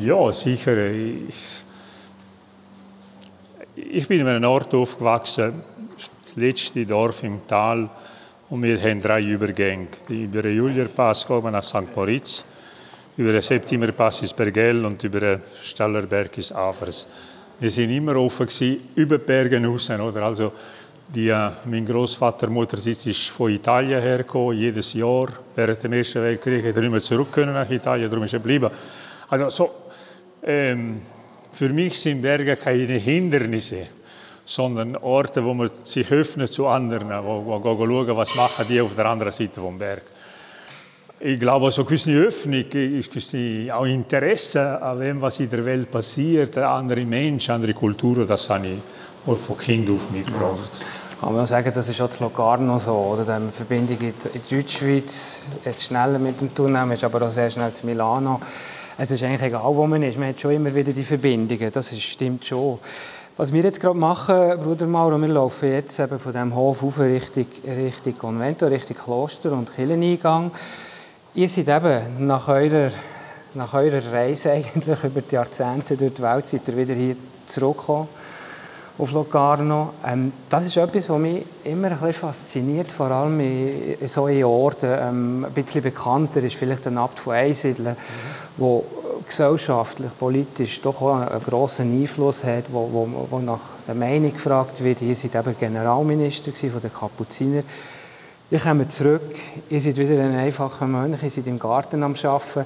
Ja, 0.00 0.32
sicher. 0.32 0.90
Ich, 0.90 1.64
ich 3.76 4.08
bin 4.08 4.20
in 4.20 4.26
einem 4.26 4.50
Ort 4.50 4.74
aufgewachsen, 4.74 5.62
das 6.22 6.34
letzte 6.36 6.84
Dorf 6.84 7.22
im 7.22 7.46
Tal, 7.46 7.88
und 8.48 8.62
wir 8.64 8.80
haben 8.80 9.00
drei 9.00 9.20
Übergänge. 9.22 9.86
Über 10.08 10.42
den 10.42 10.56
Julierpass 10.56 11.24
kommen 11.24 11.52
nach 11.52 11.62
St. 11.62 11.94
Moritz, 11.94 12.44
über 13.20 13.32
den 13.32 13.42
Septimerpass 13.42 14.22
ins 14.22 14.32
Bergell 14.32 14.82
und 14.84 15.04
über 15.04 15.20
den 15.20 15.42
Stallerberg 15.62 16.34
ins 16.38 16.52
Afers. 16.52 17.06
Wir 17.58 17.70
sind 17.70 17.90
immer 17.90 18.16
offen 18.16 18.46
gewesen, 18.46 18.80
über 18.94 19.18
die 19.18 19.24
Berge 19.24 19.62
raus, 19.62 19.90
oder? 19.90 20.22
Also, 20.22 20.52
die, 21.14 21.28
äh, 21.28 21.50
mein 21.66 21.84
Großvater 21.84 22.48
Muttersitz 22.48 23.04
ist 23.06 23.28
von 23.28 23.50
Italien 23.50 24.00
hergekommen, 24.00 24.56
jedes 24.56 24.94
Jahr. 24.94 25.28
Während 25.54 25.82
dem 25.82 25.92
Ersten 25.92 26.22
Weltkrieg 26.22 26.64
hat 26.64 26.76
er 26.76 26.80
nicht 26.80 26.90
mehr 26.90 27.00
zurück 27.00 27.30
können 27.30 27.52
nach 27.52 27.68
Italien, 27.68 28.08
darum 28.08 28.24
ist 28.24 28.32
er 28.32 28.38
geblieben. 28.38 28.70
Also 29.28 29.50
so, 29.50 29.70
ähm, 30.42 31.02
für 31.52 31.68
mich 31.68 32.00
sind 32.00 32.22
Berge 32.22 32.56
keine 32.56 32.94
Hindernisse, 32.94 33.86
sondern 34.46 34.96
Orte, 34.96 35.44
wo 35.44 35.52
man 35.52 35.70
sich 35.82 36.10
öffnet 36.10 36.52
zu 36.54 36.66
anderen, 36.66 37.10
wo, 37.24 37.44
wo 37.44 37.62
schauen, 37.62 38.16
was 38.16 38.34
machen 38.34 38.64
die 38.66 38.80
auf 38.80 38.94
der 38.94 39.06
anderen 39.06 39.32
Seite 39.32 39.60
vom 39.60 39.78
Berg. 39.78 40.04
Ich 41.22 41.38
glaube, 41.38 41.70
so 41.70 41.82
eine 41.82 41.88
gewisse 41.88 42.12
Öffnung, 42.12 42.64
ist 42.72 43.34
auch 43.72 43.84
Interesse 43.84 44.80
an 44.82 45.00
dem, 45.00 45.20
was 45.20 45.38
in 45.38 45.50
der 45.50 45.64
Welt 45.66 45.90
passiert, 45.90 46.56
andere 46.56 47.04
Menschen, 47.04 47.52
andere 47.52 47.74
Kulturen, 47.74 48.26
das 48.26 48.48
habe 48.48 48.66
ich 48.66 49.38
von 49.38 49.58
Kind 49.58 49.90
auf 49.90 50.10
mitgebracht. 50.10 50.70
Ja 50.72 50.86
kann 51.20 51.34
man 51.34 51.44
sagen, 51.44 51.70
das 51.74 51.86
ist 51.86 52.00
auch 52.00 52.08
zu 52.08 52.24
Locarno 52.24 52.78
so, 52.78 52.94
oder? 52.94 53.38
Die 53.38 53.52
Verbindung 53.52 53.98
in 54.00 54.14
die 54.14 54.56
Deutschschweiz, 54.56 55.42
jetzt 55.66 55.84
schneller 55.84 56.18
mit 56.18 56.40
dem 56.40 56.54
Tunnel, 56.54 56.90
ist 56.92 57.04
aber 57.04 57.20
auch 57.26 57.30
sehr 57.30 57.50
schnell 57.50 57.70
zu 57.72 57.84
Milano. 57.84 58.40
Es 58.96 59.10
ist 59.10 59.22
eigentlich 59.22 59.42
egal, 59.42 59.62
wo 59.64 59.86
man 59.86 60.02
ist, 60.02 60.18
man 60.18 60.30
hat 60.30 60.40
schon 60.40 60.52
immer 60.52 60.74
wieder 60.74 60.94
die 60.94 61.02
Verbindungen, 61.02 61.70
das 61.70 62.00
stimmt 62.00 62.46
schon. 62.46 62.78
Was 63.36 63.52
wir 63.52 63.62
jetzt 63.62 63.80
gerade 63.80 63.98
machen, 63.98 64.58
Bruder 64.62 64.86
Mauro, 64.86 65.18
wir 65.18 65.28
laufen 65.28 65.70
jetzt 65.70 66.00
eben 66.00 66.18
von 66.18 66.32
dem 66.32 66.54
Hof 66.54 66.82
auf 66.82 66.98
Richtung, 66.98 67.46
Richtung 67.66 68.16
Konvento, 68.16 68.66
Richtung 68.66 68.96
Kloster 68.96 69.52
und 69.52 69.74
Kircheneingang. 69.74 70.50
Ihr 71.32 71.48
seid 71.48 71.68
eben 71.68 72.26
nach 72.26 72.48
eurer, 72.48 72.90
nach 73.54 73.72
eurer 73.74 74.02
Reise 74.12 74.50
eigentlich 74.52 75.04
über 75.04 75.20
die 75.20 75.36
Jahrzehnte 75.36 75.96
durch 75.96 76.14
die 76.14 76.22
Welt, 76.22 76.46
seid 76.46 76.66
ihr 76.66 76.76
wieder 76.76 76.94
hier 76.94 77.14
zurückgekommen 77.46 78.08
auf 78.98 79.12
Locarno. 79.12 79.90
Ähm, 80.04 80.32
das 80.48 80.66
ist 80.66 80.76
etwas, 80.76 81.08
was 81.08 81.18
mich 81.18 81.44
immer 81.62 81.86
ein 81.86 81.92
bisschen 81.92 82.14
fasziniert, 82.14 82.90
vor 82.90 83.12
allem 83.12 83.38
in, 83.38 83.96
in 84.00 84.44
Orten. 84.44 84.90
Ähm, 84.90 85.44
ein 85.44 85.52
bisschen 85.52 85.82
bekannter 85.82 86.42
ist 86.42 86.56
vielleicht 86.56 86.84
der 86.84 86.96
Abt 86.96 87.20
von 87.20 87.34
Einsiedeln, 87.34 87.90
mhm. 87.90 87.96
wo 88.56 88.84
gesellschaftlich, 89.24 90.10
politisch 90.18 90.80
doch 90.80 91.00
auch 91.00 91.14
einen 91.14 91.42
grossen 91.44 91.92
Einfluss 91.92 92.42
hat, 92.42 92.64
wo, 92.72 92.90
wo, 92.92 93.26
wo 93.30 93.38
nach 93.38 93.60
der 93.86 93.94
Meinung 93.94 94.32
gefragt 94.32 94.82
wird. 94.82 95.00
Ihr 95.00 95.14
seid 95.14 95.36
eben 95.36 95.56
Generalminister 95.56 96.52
von 96.52 96.80
den 96.80 96.92
Kapuziner. 96.92 97.62
Ich 98.52 98.64
komme 98.64 98.88
zurück, 98.88 99.22
ihr 99.68 99.80
seid 99.80 99.96
wieder 99.96 100.24
ein 100.24 100.34
einfacher 100.34 100.84
Mönch, 100.84 101.22
ihr 101.22 101.30
seid 101.30 101.46
im 101.46 101.56
Garten 101.56 102.02
am 102.02 102.16
Arbeiten. 102.20 102.64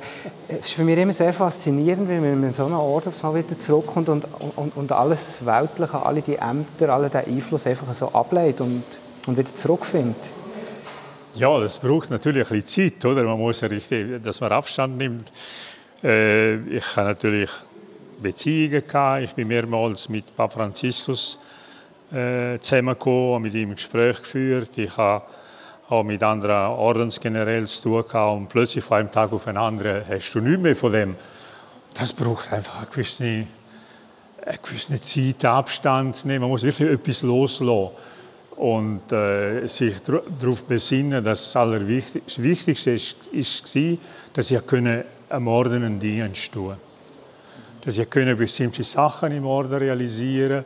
Es 0.49 0.61
ist 0.61 0.73
für 0.73 0.83
mich 0.83 0.97
immer 0.97 1.13
sehr 1.13 1.35
faszinierend, 1.35 2.09
wenn 2.09 2.23
man 2.23 2.43
in 2.43 2.49
so 2.49 2.65
einem 2.65 2.77
Ort 2.77 3.07
aufs 3.07 3.23
Mal 3.23 3.35
wieder 3.35 3.59
zurückkommt 3.59 4.09
und, 4.09 4.27
und, 4.57 4.75
und 4.77 4.93
alles 4.93 5.45
Weltliche, 5.45 6.03
alle 6.03 6.23
die 6.23 6.37
Ämter, 6.37 6.89
alle 6.89 7.11
den 7.11 7.27
Einfluss 7.27 7.67
einfach 7.67 7.93
so 7.93 8.09
ablegt 8.09 8.63
und, 8.63 8.83
und 9.27 9.37
wieder 9.37 9.53
zurückfindet. 9.53 10.33
Ja, 11.35 11.61
das 11.61 11.79
braucht 11.79 12.09
natürlich 12.09 12.51
ein 12.51 12.63
bisschen 12.63 12.95
Zeit, 12.95 13.05
oder? 13.05 13.23
Man 13.23 13.39
muss 13.39 13.61
ja 13.61 13.69
richtig, 13.69 14.23
dass 14.23 14.41
man 14.41 14.53
Abstand 14.53 14.97
nimmt. 14.97 15.31
Äh, 16.03 16.61
ich 16.79 16.97
habe 16.97 17.09
natürlich 17.09 17.51
Beziehungen 18.23 18.87
gehabt. 18.87 19.25
Ich 19.25 19.35
bin 19.35 19.49
mehrmals 19.49 20.09
mit 20.09 20.35
Papst 20.35 20.57
Franziskus 20.57 21.39
äh, 22.11 22.59
zusammengekommen, 22.59 23.43
mit 23.43 23.53
ihm 23.53 23.75
Gespräch 23.75 24.23
geführt. 24.23 24.71
Ich 24.77 24.97
habe 24.97 25.25
auch 25.89 26.03
mit 26.03 26.23
anderen 26.23 26.73
Ordensgenerälen 26.73 27.67
zu 27.67 27.83
tun 27.83 28.05
gehabt 28.07 28.37
und 28.37 28.49
plötzlich 28.49 28.85
von 28.85 28.99
einem 28.99 29.11
Tag 29.11 29.33
auf 29.33 29.45
den 29.45 29.57
anderen 29.57 30.03
hast 30.09 30.33
du 30.33 30.41
nichts 30.41 30.63
mehr 30.63 30.75
von 30.75 30.93
dem. 30.93 31.17
Das 31.95 32.13
braucht 32.13 32.53
einfach 32.53 32.79
eine 32.79 32.87
gewisse, 32.87 33.25
eine 33.25 34.59
gewisse 34.63 35.01
Zeit, 35.01 35.45
Abstand. 35.45 36.25
Nee, 36.25 36.39
man 36.39 36.49
muss 36.49 36.63
wirklich 36.63 36.91
etwas 36.91 37.23
loslassen 37.23 37.91
und 38.57 39.13
äh, 39.13 39.67
sich 39.67 39.95
darauf 40.03 40.63
besinnen, 40.65 41.23
dass 41.23 41.53
das 41.53 41.57
Allerwichtigste 41.57 42.93
ist, 42.93 43.17
ist 43.33 43.77
war, 43.77 43.99
dass 44.33 44.51
ich 44.51 44.61
am 45.29 45.49
Orden 45.49 45.85
einen 45.85 45.99
Dienst 45.99 46.53
tun 46.53 46.77
Dass 47.83 47.99
ich 47.99 48.09
bestimmte 48.09 48.83
Sachen 48.83 49.33
im 49.33 49.47
Orden 49.47 49.75
realisieren 49.75 50.65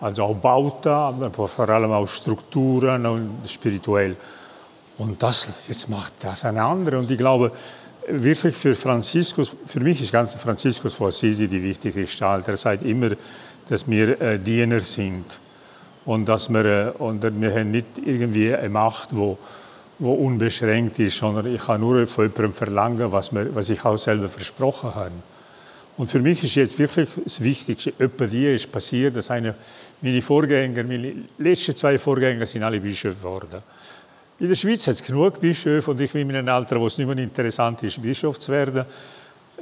also 0.00 0.24
auch 0.24 0.34
Bauten, 0.34 0.88
aber 0.88 1.48
vor 1.48 1.68
allem 1.68 1.92
auch 1.92 2.06
Strukturen 2.06 3.06
und 3.06 3.30
spirituell. 3.46 4.16
Und 4.98 5.22
das, 5.22 5.48
jetzt 5.68 5.88
macht 5.88 6.14
das 6.20 6.44
eine 6.44 6.62
andere. 6.62 6.98
Und 6.98 7.10
ich 7.10 7.18
glaube, 7.18 7.52
wirklich 8.08 8.54
für 8.54 8.74
Franziskus, 8.74 9.54
für 9.66 9.80
mich 9.80 10.00
ist 10.00 10.12
ganz 10.12 10.34
Franziskus 10.34 10.94
von 10.94 11.08
Assisi 11.08 11.48
die 11.48 11.62
wichtige 11.62 12.02
Gestalt. 12.02 12.48
Er 12.48 12.56
sagt 12.56 12.84
immer, 12.84 13.10
dass 13.68 13.88
wir 13.88 14.20
äh, 14.20 14.38
Diener 14.38 14.80
sind. 14.80 15.24
Und 16.04 16.28
dass 16.28 16.48
wir, 16.48 16.64
äh, 16.64 16.90
und 16.98 17.22
wir 17.22 17.52
haben 17.52 17.72
nicht 17.72 17.86
irgendwie 18.04 18.54
eine 18.54 18.68
Macht, 18.68 19.12
die 19.12 19.36
wo 19.98 20.12
unbeschränkt 20.12 20.98
ist, 20.98 21.16
sondern 21.16 21.46
ich 21.46 21.60
kann 21.60 21.80
nur 21.80 22.06
von 22.06 22.24
jemandem 22.24 22.52
verlangen, 22.52 23.12
was, 23.12 23.32
mir, 23.32 23.54
was 23.54 23.70
ich 23.70 23.84
auch 23.84 23.96
selber 23.96 24.28
versprochen 24.28 24.94
habe. 24.94 25.12
Und 25.96 26.08
für 26.08 26.18
mich 26.18 26.44
ist 26.44 26.54
jetzt 26.56 26.78
wirklich 26.78 27.08
das 27.24 27.42
Wichtigste, 27.42 27.94
etwa 27.98 28.26
die 28.26 28.54
ist 28.54 28.70
passiert, 28.70 29.16
dass 29.16 29.30
eine, 29.30 29.54
meine 30.02 30.20
Vorgänger, 30.20 30.84
meine 30.84 31.14
letzten 31.38 31.74
zwei 31.74 31.96
Vorgänger 31.96 32.44
sind 32.44 32.62
alle 32.62 32.78
Bischöfe 32.78 33.16
geworden. 33.16 33.62
In 34.38 34.48
der 34.48 34.54
Schweiz 34.54 34.86
hat 34.86 34.94
es 34.96 35.02
genug 35.02 35.40
Bischöfe 35.40 35.90
und 35.90 36.00
ich 36.00 36.12
bin 36.12 36.28
in 36.28 36.36
einem 36.36 36.50
Alter, 36.50 36.78
wo 36.78 36.86
es 36.86 36.98
nicht 36.98 37.06
mehr 37.06 37.16
interessant 37.16 37.82
ist, 37.82 38.02
Bischof 38.02 38.38
zu 38.38 38.52
werden. 38.52 38.84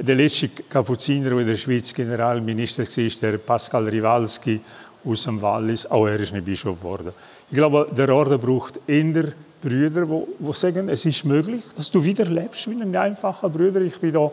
Der 0.00 0.16
letzte 0.16 0.48
Kapuziner, 0.48 1.30
der 1.30 1.38
in 1.38 1.46
der 1.46 1.54
Schweiz 1.54 1.94
Generalminister 1.94 2.82
war, 2.82 3.30
der 3.30 3.38
Pascal 3.38 3.84
Rivalski 3.84 4.60
aus 5.04 5.22
dem 5.22 5.40
Wallis, 5.40 5.86
auch 5.86 6.08
er 6.08 6.18
ist 6.18 6.32
nicht 6.32 6.44
Bischof 6.44 6.80
geworden. 6.80 7.12
Ich 7.48 7.56
glaube, 7.56 7.86
der 7.96 8.08
Orden 8.08 8.40
braucht 8.40 8.80
eher 8.88 9.32
Brüder, 9.62 10.06
die 10.06 10.52
sagen, 10.52 10.88
es 10.88 11.04
ist 11.04 11.24
möglich, 11.24 11.62
dass 11.76 11.88
du 11.88 12.02
wieder 12.02 12.24
lebst 12.24 12.68
wie 12.68 12.82
ein 12.82 12.96
einfacher 12.96 13.48
Bruder. 13.48 13.80
Ich 13.80 14.00
bin 14.00 14.12
da 14.12 14.32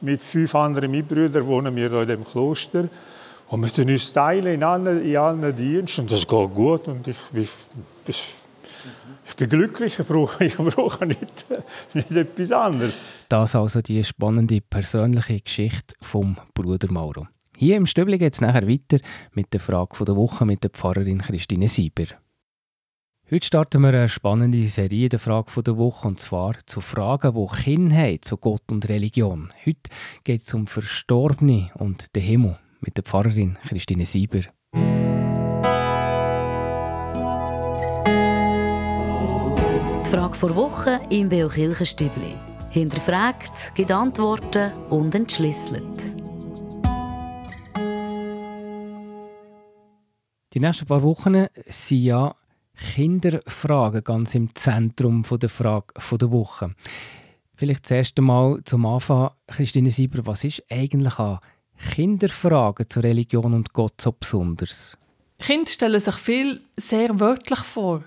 mit 0.00 0.22
fünf 0.22 0.54
anderen 0.54 0.92
Mitbrüdern, 0.92 1.46
wohnen 1.48 1.74
wir 1.74 1.88
hier 1.88 2.02
in 2.02 2.08
dem 2.08 2.24
Kloster. 2.24 2.88
Und 3.48 3.74
tun 3.74 3.90
uns 3.90 4.12
teilen 4.12 4.54
in 4.54 4.62
allen, 4.62 5.04
in 5.04 5.16
allen 5.16 5.54
Diensten. 5.54 6.02
Und 6.02 6.12
das 6.12 6.26
geht 6.26 6.54
gut. 6.54 6.86
Und 6.86 7.08
ich, 7.08 7.16
ich, 7.34 7.50
ich 8.06 8.22
bin 9.36 9.48
glücklich, 9.48 9.98
ich 9.98 10.06
brauche, 10.06 10.44
ich 10.44 10.56
brauche 10.56 11.06
nicht, 11.06 11.46
nicht 11.94 12.10
etwas 12.10 12.52
anderes. 12.52 12.98
Das 13.28 13.54
also 13.54 13.82
die 13.82 14.02
spannende 14.04 14.60
persönliche 14.60 15.40
Geschichte 15.40 15.94
vom 16.00 16.36
Bruder 16.54 16.90
Mauro. 16.92 17.26
Hier 17.56 17.76
im 17.76 17.86
Stübli 17.86 18.18
geht 18.18 18.34
es 18.34 18.40
nachher 18.40 18.68
weiter 18.68 18.98
mit 19.32 19.52
der 19.52 19.60
Frage 19.60 20.04
der 20.04 20.16
Woche 20.16 20.44
mit 20.44 20.62
der 20.62 20.70
Pfarrerin 20.70 21.22
Christine 21.22 21.68
Sieber. 21.68 22.06
Heute 23.30 23.46
starten 23.46 23.80
wir 23.80 23.88
eine 23.88 24.08
spannende 24.08 24.68
Serie 24.68 25.08
der 25.08 25.18
Frage 25.18 25.62
der 25.62 25.78
Woche 25.78 26.06
und 26.06 26.20
zwar 26.20 26.56
zu 26.66 26.80
Fragen, 26.80 27.34
die 27.34 27.62
Kinder 27.62 27.96
haben 27.96 28.22
zu 28.22 28.36
Gott 28.36 28.70
und 28.70 28.88
Religion. 28.88 29.50
Heute 29.64 29.90
geht 30.24 30.42
es 30.42 30.52
um 30.52 30.66
Verstorbene 30.66 31.70
und 31.74 32.14
den 32.14 32.22
Himmel 32.22 32.58
mit 32.80 32.96
der 32.96 33.04
Pfarrerin 33.04 33.56
Christine 33.66 34.04
Sieber. 34.04 34.42
Frage 40.14 40.36
vor 40.36 40.54
Woche 40.54 41.00
im 41.10 41.28
Beo 41.28 41.48
Kirchenstübli. 41.48 42.36
Hinterfragt, 42.70 43.74
gibt 43.74 43.90
Antworten 43.90 44.70
und 44.88 45.12
entschlüsselt. 45.12 45.82
Die 50.52 50.60
nächsten 50.60 50.86
paar 50.86 51.02
Wochen 51.02 51.48
sind 51.66 52.04
ja 52.04 52.32
Kinderfragen 52.94 54.04
ganz 54.04 54.36
im 54.36 54.54
Zentrum 54.54 55.24
der 55.28 55.48
Frage 55.48 55.92
der 56.12 56.30
Woche. 56.30 56.76
Vielleicht 57.56 57.84
zuerst 57.84 58.16
einmal 58.16 58.62
zum 58.62 58.86
Anfang, 58.86 59.32
Christine 59.48 59.90
Sieber, 59.90 60.24
was 60.26 60.44
ist 60.44 60.62
eigentlich 60.70 61.18
an 61.18 61.40
Kinderfragen 61.92 62.88
zur 62.88 63.02
Religion 63.02 63.52
und 63.52 63.72
Gott 63.72 64.00
so 64.00 64.12
besonders? 64.12 64.96
Kinder 65.40 65.68
stellen 65.68 66.00
sich 66.00 66.14
viel 66.14 66.60
sehr 66.76 67.18
wörtlich 67.18 67.58
vor. 67.58 68.04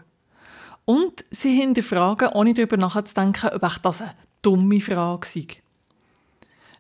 Und 0.90 1.26
sie 1.32 1.54
hinterfragen, 1.54 2.30
ohne 2.30 2.54
darüber 2.54 2.78
nachzudenken, 2.78 3.50
ob 3.50 3.82
das 3.82 4.02
eine 4.02 4.14
dumme 4.42 4.80
Frage 4.80 5.28
sei. 5.28 5.48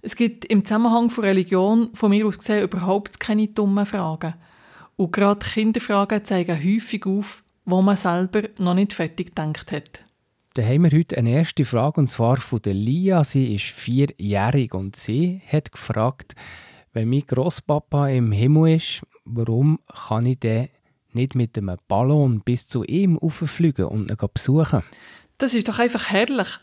Es 0.01 0.15
gibt 0.15 0.45
im 0.45 0.63
Zusammenhang 0.63 1.09
von 1.09 1.25
Religion 1.25 1.89
von 1.93 2.11
mir 2.11 2.25
aus 2.25 2.37
gesehen 2.37 2.63
überhaupt 2.63 3.19
keine 3.19 3.49
dummen 3.49 3.85
Fragen. 3.85 4.35
Und 4.95 5.11
gerade 5.11 5.45
Kinderfragen 5.45 6.23
zeigen 6.23 6.57
häufig 6.57 7.05
auf, 7.05 7.43
wo 7.65 7.81
man 7.81 7.97
selber 7.97 8.43
noch 8.59 8.75
nicht 8.75 8.93
fertig 8.93 9.35
gedacht 9.35 9.73
hat. 9.73 9.99
Dann 10.53 10.65
haben 10.65 10.83
wir 10.85 10.97
heute 10.97 11.17
eine 11.17 11.31
erste 11.31 11.65
Frage, 11.65 11.99
und 11.99 12.07
zwar 12.07 12.37
von 12.37 12.61
der 12.61 12.75
Lia. 12.75 13.25
Sie 13.25 13.55
ist 13.55 13.65
vierjährig 13.65 14.73
und 14.73 14.95
sie 14.95 15.41
hat 15.45 15.73
gefragt, 15.73 16.33
wenn 16.93 17.09
mein 17.09 17.27
Großpapa 17.27 18.07
im 18.07 18.31
Himmel 18.31 18.77
ist, 18.77 19.01
warum 19.25 19.79
kann 20.07 20.25
ich 20.27 20.39
den 20.39 20.69
nicht 21.13 21.35
mit 21.35 21.57
einem 21.57 21.77
Ballon 21.87 22.41
bis 22.41 22.67
zu 22.67 22.83
ihm 22.83 23.17
auffliegen 23.17 23.85
und 23.85 24.11
ihn 24.11 24.29
besuchen? 24.33 24.83
Das 25.37 25.53
ist 25.53 25.67
doch 25.67 25.79
einfach 25.79 26.09
herrlich. 26.09 26.59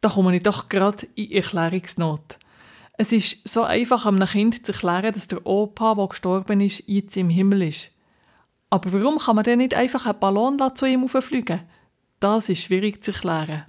Da 0.00 0.08
komme 0.08 0.34
ich 0.36 0.42
doch 0.42 0.68
gerade 0.68 1.06
in 1.14 1.32
Erklärungsnot. 1.32 2.38
Es 2.96 3.12
ist 3.12 3.46
so 3.46 3.62
einfach, 3.62 4.06
einem 4.06 4.26
Kind 4.26 4.66
zu 4.66 4.72
erklären, 4.72 5.14
dass 5.14 5.28
der 5.28 5.46
Opa, 5.46 5.94
der 5.94 6.08
gestorben 6.08 6.60
ist, 6.60 6.82
jetzt 6.86 7.16
im 7.16 7.30
Himmel 7.30 7.62
ist. 7.62 7.90
Aber 8.70 8.92
warum 8.92 9.18
kann 9.18 9.36
man 9.36 9.44
denn 9.44 9.58
nicht 9.58 9.74
einfach 9.74 10.06
einen 10.06 10.18
Ballon 10.18 10.58
zu 10.74 10.86
ihm 10.86 11.04
auffliegen? 11.04 11.60
Das 12.20 12.48
ist 12.48 12.62
schwierig 12.62 13.02
zu 13.02 13.12
erklären. 13.12 13.64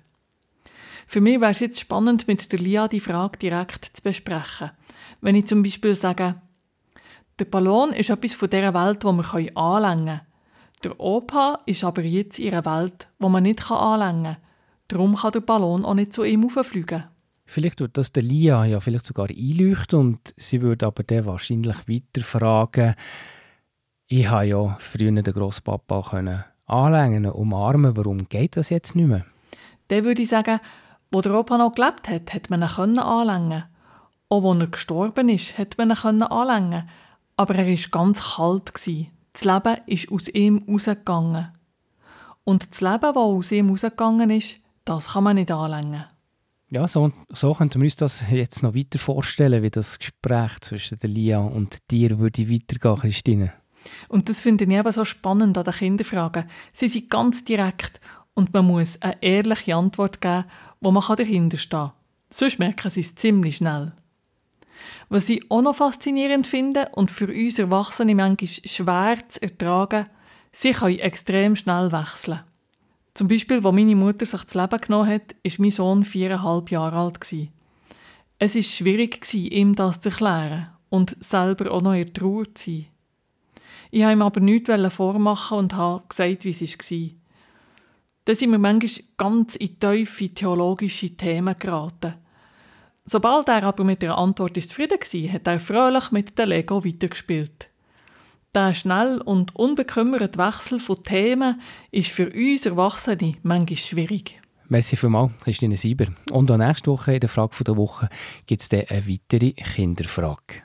Für 1.06 1.22
mich 1.22 1.40
wäre 1.40 1.52
es 1.52 1.60
jetzt 1.60 1.80
spannend, 1.80 2.28
mit 2.28 2.52
der 2.52 2.60
Lia 2.60 2.88
die 2.88 3.00
Frage 3.00 3.40
direkt 3.40 3.98
zu 3.98 4.04
besprechen. 4.04 4.72
Wenn 5.22 5.36
ich 5.36 5.48
zum 5.48 5.64
Beispiel 5.64 5.96
sage, 5.96 6.36
der 7.40 7.46
Ballon 7.46 7.94
ist 7.94 8.10
etwas 8.10 8.34
von 8.34 8.50
dieser 8.50 8.74
Welt, 8.74 9.04
wo 9.04 9.12
wir 9.12 9.58
anlängen 9.58 10.06
können. 10.06 10.22
Der 10.84 11.00
Opa 11.00 11.60
ist 11.66 11.84
aber 11.84 12.02
jetzt 12.02 12.40
in 12.40 12.54
einer 12.54 12.66
Welt, 12.66 13.08
wo 13.20 13.30
man 13.30 13.44
nicht 13.44 13.70
anlängen 13.70 14.24
kann. 14.24 14.38
Darum 14.88 15.16
kann 15.16 15.32
der 15.32 15.42
Ballon 15.42 15.86
auch 15.86 15.94
nicht 15.94 16.14
zu 16.14 16.24
ihm 16.24 16.46
auffliegen. 16.46 17.04
Vielleicht 17.46 17.80
wird 17.80 17.98
das 17.98 18.12
der 18.12 18.24
Lia 18.24 18.66
ja 18.66 18.80
vielleicht 18.80 19.06
sogar 19.06 19.30
einleuchten 19.30 20.00
und 20.00 20.34
sie 20.38 20.62
würde 20.62 20.86
aber 20.86 21.04
dann 21.04 21.26
wahrscheinlich 21.26 21.88
weiter 21.88 22.24
fragen, 22.24 22.96
ich 24.08 24.28
habe 24.28 24.46
ja 24.46 24.78
früher 24.80 25.12
den 25.12 25.24
Grosspapa 25.24 26.02
können 26.10 26.44
anlängen, 26.66 27.26
umarmen. 27.26 27.96
Warum 27.96 28.28
geht 28.30 28.58
das 28.58 28.70
jetzt 28.70 28.96
nicht 28.96 29.08
mehr? 29.08 29.26
Dann 29.88 30.04
würde 30.06 30.22
ich 30.22 30.30
sagen, 30.30 30.60
wo 31.12 31.22
der 31.22 31.34
Opa 31.34 31.58
noch 31.58 31.74
gelebt 31.74 32.10
hat, 32.10 32.34
hat 32.34 32.50
man 32.50 32.62
ihn 32.62 33.00
anlängen. 33.00 33.64
Auch 34.30 34.52
als 34.52 34.60
er 34.62 34.68
gestorben 34.68 35.30
ist, 35.30 35.58
hat 35.58 35.78
man 35.78 35.92
ihn 35.92 36.22
anlängen. 36.24 36.90
Aber 37.40 37.56
er 37.56 37.68
war 37.68 37.90
ganz 37.90 38.36
kalt. 38.36 38.74
Das 38.76 39.44
Leben 39.46 39.78
ist 39.86 40.12
aus 40.12 40.28
ihm 40.28 40.66
rausgegangen. 40.68 41.48
Und 42.44 42.70
das 42.70 42.82
Leben, 42.82 43.00
das 43.02 43.16
aus 43.16 43.52
ihm 43.54 43.70
rausgegangen 43.70 44.30
ist, 44.30 44.58
das 44.84 45.14
kann 45.14 45.24
man 45.24 45.38
nicht 45.38 45.50
anlängen. 45.50 46.04
Ja, 46.70 46.86
so, 46.86 47.14
so 47.30 47.54
könnten 47.54 47.80
wir 47.80 47.86
uns 47.86 47.96
das 47.96 48.26
jetzt 48.30 48.62
noch 48.62 48.76
weiter 48.76 49.00
vorstellen, 49.00 49.64
wie 49.64 49.70
das 49.70 50.00
Gespräch 50.00 50.60
zwischen 50.60 51.00
der 51.00 51.10
Lia 51.10 51.40
und 51.40 51.78
dir 51.90 52.20
würde 52.20 52.50
weitergehen, 52.50 52.98
Christine. 52.98 53.54
Und 54.10 54.28
das 54.28 54.42
finde 54.42 54.66
ich 54.66 54.72
eben 54.72 54.92
so 54.92 55.06
spannend 55.06 55.58
an 55.58 55.64
den 55.64 55.74
Kinderfragen. 55.74 56.44
Sie 56.74 56.90
sind 56.90 57.10
ganz 57.10 57.46
direkt 57.46 58.02
und 58.34 58.54
man 58.54 58.68
muss 58.68 59.02
eine 59.02 59.16
ehrliche 59.24 59.78
Antwort 59.78 60.20
geben, 60.20 60.44
wo 60.82 60.92
man 60.92 61.16
dahinter 61.16 61.58
stehen 61.58 61.80
kann. 61.80 61.92
Sonst 62.32 62.60
merken 62.60 62.92
sie 62.92 63.00
es 63.00 63.16
ziemlich 63.16 63.56
schnell. 63.56 63.94
Was 65.10 65.30
ich 65.30 65.50
auch 65.50 65.62
noch 65.62 65.76
faszinierend 65.76 66.48
finde 66.48 66.90
und 66.94 67.12
für 67.12 67.28
uns 67.28 67.60
Erwachsene 67.60 68.16
manchmal 68.16 68.50
schwer 68.50 69.18
zu 69.28 69.42
ertragen, 69.42 70.08
sie 70.52 70.72
können 70.72 71.00
extrem 71.00 71.56
schnell 71.56 71.92
wechseln. 71.92 72.42
Zum 73.14 73.28
Beispiel, 73.28 73.58
als 73.58 73.76
meine 73.76 73.96
Mutter 73.96 74.26
sich 74.26 74.44
das 74.44 74.54
Leben 74.54 74.82
genommen 74.82 75.10
hat, 75.10 75.36
war 75.44 75.52
mein 75.58 75.72
Sohn 75.72 76.04
viereinhalb 76.04 76.72
Jahre 76.72 76.98
alt. 76.98 77.20
Es 78.38 78.56
war 78.56 78.64
schwierig, 78.64 79.34
ihm 79.34 79.76
das 79.76 80.00
zu 80.00 80.10
erklären 80.10 80.70
und 80.90 81.18
selber 81.20 81.72
auch 81.72 81.82
noch 81.82 81.94
in 81.94 82.14
Trauer 82.14 82.46
zu 82.54 82.72
sein. 82.72 82.86
Ich 83.92 84.02
wollte 84.02 84.14
ihm 84.14 84.22
aber 84.22 84.40
nichts 84.40 84.94
vormachen 84.94 85.58
und 85.58 85.76
habe 85.76 86.04
gesagt, 86.08 86.46
wie 86.46 86.50
es 86.52 86.62
war. 86.62 87.10
Dann 88.26 88.36
sind 88.36 88.52
wir 88.52 88.60
manchmal 88.60 89.06
ganz 89.18 89.56
in 89.56 89.80
tiefe 89.80 90.30
theologische 90.30 91.18
Themen 91.18 91.56
geraten. 91.58 92.14
Sobald 93.10 93.48
er 93.48 93.64
aber 93.64 93.84
mit 93.84 94.04
der 94.04 94.20
Antwort 94.20 94.62
zufrieden 94.62 95.00
war, 95.00 95.34
hat 95.34 95.48
er 95.48 95.60
fröhlich 95.60 96.12
mit 96.12 96.38
dem 96.38 96.50
Lego 96.50 96.86
weitergespielt. 96.86 97.68
Der 98.54 98.76
schnell 98.76 99.20
und 99.22 99.56
unbekümmerte 99.56 100.38
Wechsel 100.38 100.80
von 100.80 101.02
Themen 101.04 101.60
ist 101.90 102.12
für 102.12 102.30
uns 102.32 102.68
Erwachsene 102.68 103.34
manchmal 103.42 103.78
schwierig. 103.78 104.40
Merci 104.68 104.96
vielmals, 104.96 105.32
Christine 105.44 105.76
Sieber. 105.76 106.06
Und 106.30 106.52
auch 106.52 106.58
nächste 106.58 106.92
Woche 106.92 107.16
in 107.16 107.20
der 107.20 107.30
Frage 107.30 107.64
der 107.64 107.78
Woche 107.78 108.10
gibt 108.46 108.62
es 108.62 108.72
eine 108.72 109.08
weitere 109.08 109.54
Kinderfrage. 109.54 110.62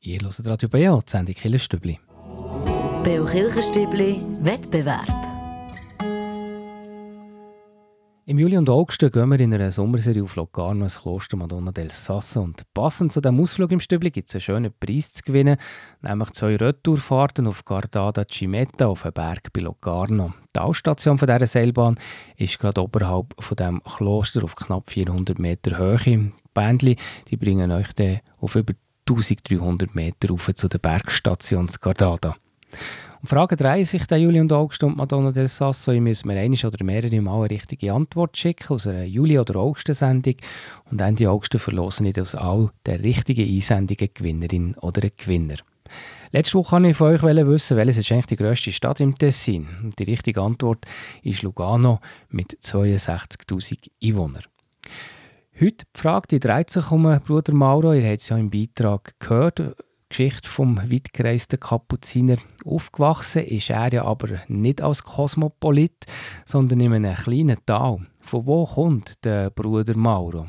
Ihr 0.00 0.22
hört 0.22 0.44
Radio 0.44 0.68
BO, 0.68 1.02
die 1.06 1.10
Sendung 1.10 1.34
Killerstübli. 1.36 2.00
BO 3.04 3.24
Kirchenstübli 3.26 4.22
Wettbewerb. 4.40 5.25
Im 8.28 8.40
Juli 8.40 8.58
und 8.58 8.68
August 8.68 8.98
gehen 8.98 9.30
wir 9.30 9.38
in 9.38 9.54
einer 9.54 9.70
Sommerserie 9.70 10.24
auf 10.24 10.34
Locarno 10.34 10.82
ins 10.82 11.00
Kloster 11.00 11.36
Madonna 11.36 11.70
del 11.70 11.92
Sasso. 11.92 12.42
Und 12.42 12.64
passend 12.74 13.12
zu 13.12 13.20
diesem 13.20 13.38
Ausflug 13.38 13.70
im 13.70 13.78
Stübli 13.78 14.10
gibt 14.10 14.28
es 14.28 14.34
einen 14.34 14.40
schönen 14.40 14.72
Preis 14.80 15.12
zu 15.12 15.22
gewinnen, 15.22 15.58
nämlich 16.02 16.32
zwei 16.32 16.56
Retourfahrten 16.56 17.46
auf 17.46 17.64
Gardada 17.64 18.24
Cimetta 18.28 18.88
auf 18.88 19.04
einem 19.04 19.14
Berg 19.14 19.52
bei 19.52 19.60
Locarno. 19.60 20.34
Die 20.56 20.58
Ausstation 20.58 21.18
von 21.18 21.28
dieser 21.28 21.46
Seilbahn 21.46 22.00
ist 22.36 22.58
gerade 22.58 22.82
oberhalb 22.82 23.32
von 23.38 23.56
dem 23.56 23.80
Kloster 23.84 24.42
auf 24.42 24.56
knapp 24.56 24.90
400 24.90 25.38
Meter 25.38 25.78
Höhe. 25.78 25.98
Die 26.04 26.32
Bändchen 26.52 26.96
die 27.28 27.36
bringen 27.36 27.70
euch 27.70 27.92
dann 27.92 28.18
auf 28.40 28.56
über 28.56 28.74
1300 29.08 29.94
Meter 29.94 30.30
rauf 30.30 30.50
zu 30.52 30.66
der 30.66 30.78
Bergstation 30.78 31.68
Gardada. 31.80 32.34
Frage 33.24 33.56
3 33.56 33.82
sich 33.84 34.06
der 34.06 34.18
Juli 34.18 34.40
und 34.40 34.52
August 34.52 34.82
und 34.82 34.96
Madonna 34.96 35.32
del 35.32 35.48
Sasso. 35.48 35.92
Ich 35.92 36.00
muss 36.00 36.24
mir 36.24 36.38
eine 36.38 36.56
oder 36.56 36.84
mehrere 36.84 37.20
Mal 37.20 37.38
eine 37.38 37.50
richtige 37.50 37.92
Antwort 37.92 38.36
schicken 38.36 38.74
aus 38.74 38.86
einer 38.86 39.04
Juli- 39.04 39.38
oder 39.38 39.56
August-Sendung. 39.56 40.34
Und 40.90 41.00
Ende 41.00 41.30
August 41.30 41.58
verlosen 41.58 42.06
ich 42.06 42.20
aus 42.20 42.34
all 42.34 42.70
der 42.84 43.02
richtigen 43.02 43.48
Einsendungen 43.48 44.10
Gewinnerin 44.12 44.74
oder 44.80 45.08
Gewinner. 45.16 45.56
Letzte 46.32 46.58
Woche 46.58 46.72
wollte 46.72 46.88
ich 46.88 46.96
von 46.96 47.14
euch 47.14 47.46
wissen, 47.46 47.76
welches 47.76 47.98
ist 47.98 48.12
eigentlich 48.12 48.26
die 48.26 48.36
grösste 48.36 48.72
Stadt 48.72 49.00
im 49.00 49.16
Tessin? 49.16 49.66
Und 49.82 49.98
die 49.98 50.04
richtige 50.04 50.42
Antwort 50.42 50.84
ist 51.22 51.42
Lugano 51.42 52.00
mit 52.28 52.58
62.000 52.62 53.88
Einwohnern. 54.02 54.42
Heute 55.58 55.86
die 55.86 56.00
Frage 56.00 56.28
die 56.32 56.40
dreht 56.40 56.68
sich 56.68 56.90
um 56.90 57.04
Bruder 57.24 57.54
Mauro. 57.54 57.94
Ihr 57.94 58.06
habt 58.06 58.20
es 58.20 58.28
ja 58.28 58.36
im 58.36 58.50
Beitrag 58.50 59.14
gehört. 59.18 59.74
Geschichte 60.16 60.48
vom 60.48 60.78
weitgereisten 60.78 61.60
Kapuziner. 61.60 62.38
Aufgewachsen 62.64 63.44
ist 63.44 63.68
er 63.68 63.92
ja 63.92 64.04
aber 64.06 64.40
nicht 64.48 64.80
als 64.80 65.04
Kosmopolit, 65.04 66.06
sondern 66.46 66.80
in 66.80 66.94
einem 66.94 67.14
kleinen 67.14 67.58
Tal. 67.66 67.98
Von 68.22 68.46
wo 68.46 68.64
kommt 68.64 69.22
der 69.26 69.50
Bruder 69.50 69.94
Mauro? 69.94 70.48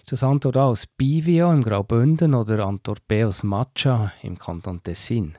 Ist 0.00 0.12
das 0.12 0.22
Antwort 0.22 0.58
A 0.58 0.66
aus 0.66 0.86
Bivio 0.86 1.50
im 1.50 1.62
Graubünden 1.62 2.34
oder 2.34 2.66
Antwort 2.66 3.08
B 3.08 3.24
aus 3.24 3.42
Maccia 3.42 4.12
im 4.22 4.38
Kanton 4.38 4.82
Tessin? 4.82 5.38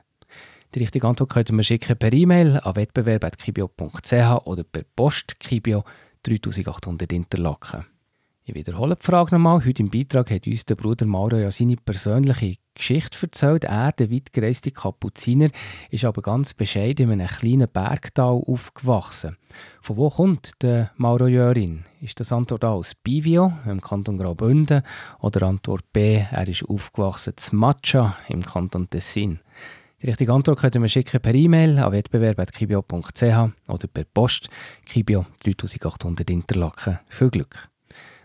Die 0.74 0.80
richtige 0.80 1.06
Antwort 1.06 1.30
könnt 1.30 1.52
ihr 1.52 1.62
schicken 1.62 1.96
per 1.96 2.12
E-Mail 2.12 2.58
an 2.58 2.74
wettbewerb.kibio.ch 2.74 4.12
oder 4.44 4.64
per 4.64 4.82
Post 4.96 5.38
Kibio 5.38 5.84
3800 6.24 7.12
Interlaken. 7.12 7.86
Ich 8.48 8.54
wiederhole 8.54 8.96
die 8.96 9.04
Frage 9.04 9.34
nochmal. 9.34 9.62
Heute 9.62 9.82
im 9.82 9.90
Beitrag 9.90 10.30
hat 10.30 10.46
uns 10.46 10.64
der 10.64 10.74
Bruder 10.74 11.04
Mauro 11.04 11.36
ja 11.36 11.50
seine 11.50 11.76
persönliche 11.76 12.54
Geschichte 12.74 13.18
erzählt. 13.20 13.64
Er, 13.64 13.92
der 13.92 14.10
weitgereiste 14.10 14.70
Kapuziner, 14.70 15.50
ist 15.90 16.06
aber 16.06 16.22
ganz 16.22 16.54
bescheiden 16.54 17.10
in 17.10 17.20
einem 17.20 17.28
kleinen 17.28 17.68
Bergtal 17.70 18.42
aufgewachsen. 18.46 19.36
Von 19.82 19.98
wo 19.98 20.08
kommt 20.08 20.62
der 20.62 20.92
Mauro 20.96 21.26
Jörin? 21.26 21.84
Ist 22.00 22.20
das 22.20 22.32
Antwort 22.32 22.64
A 22.64 22.70
aus 22.70 22.94
Bivio 22.94 23.52
im 23.66 23.82
Kanton 23.82 24.16
Graubünden 24.16 24.82
oder 25.20 25.46
Antwort 25.46 25.84
B, 25.92 26.14
er 26.14 26.48
ist 26.48 26.64
aufgewachsen 26.66 27.34
zu 27.36 27.54
Maccia 27.54 28.16
im 28.30 28.42
Kanton 28.42 28.88
Tessin? 28.88 29.40
Die 30.00 30.06
richtige 30.06 30.32
Antwort 30.32 30.60
könnt 30.60 30.74
ihr 30.74 30.88
schicken 30.88 31.20
per 31.20 31.34
E-Mail 31.34 31.78
an 31.78 31.92
wettbewerb.kibio.ch 31.92 33.22
oder 33.68 33.88
per 33.88 34.04
Post 34.04 34.48
Kibio 34.86 35.26
3800 35.44 36.30
Interlaken. 36.30 36.98
Viel 37.10 37.28
Glück! 37.28 37.68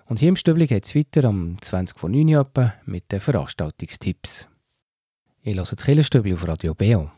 Und 0.06 0.20
hier 0.20 0.30
im 0.30 0.36
Stübli 0.36 0.68
geht 0.68 0.86
es 0.86 0.96
weiter 0.96 1.28
am 1.28 1.58
20 1.62 2.00
vor 2.00 2.10
9 2.10 2.28
Uhr 2.36 2.74
mit 2.86 3.12
den 3.12 3.20
Veranstaltungstipps. 3.20 4.48
Ich 5.42 5.56
höre 5.56 5.64
das 5.64 5.76
Killerstübli 5.76 6.34
auf 6.34 6.48
Radio 6.48 6.74
Beo. 6.74 7.12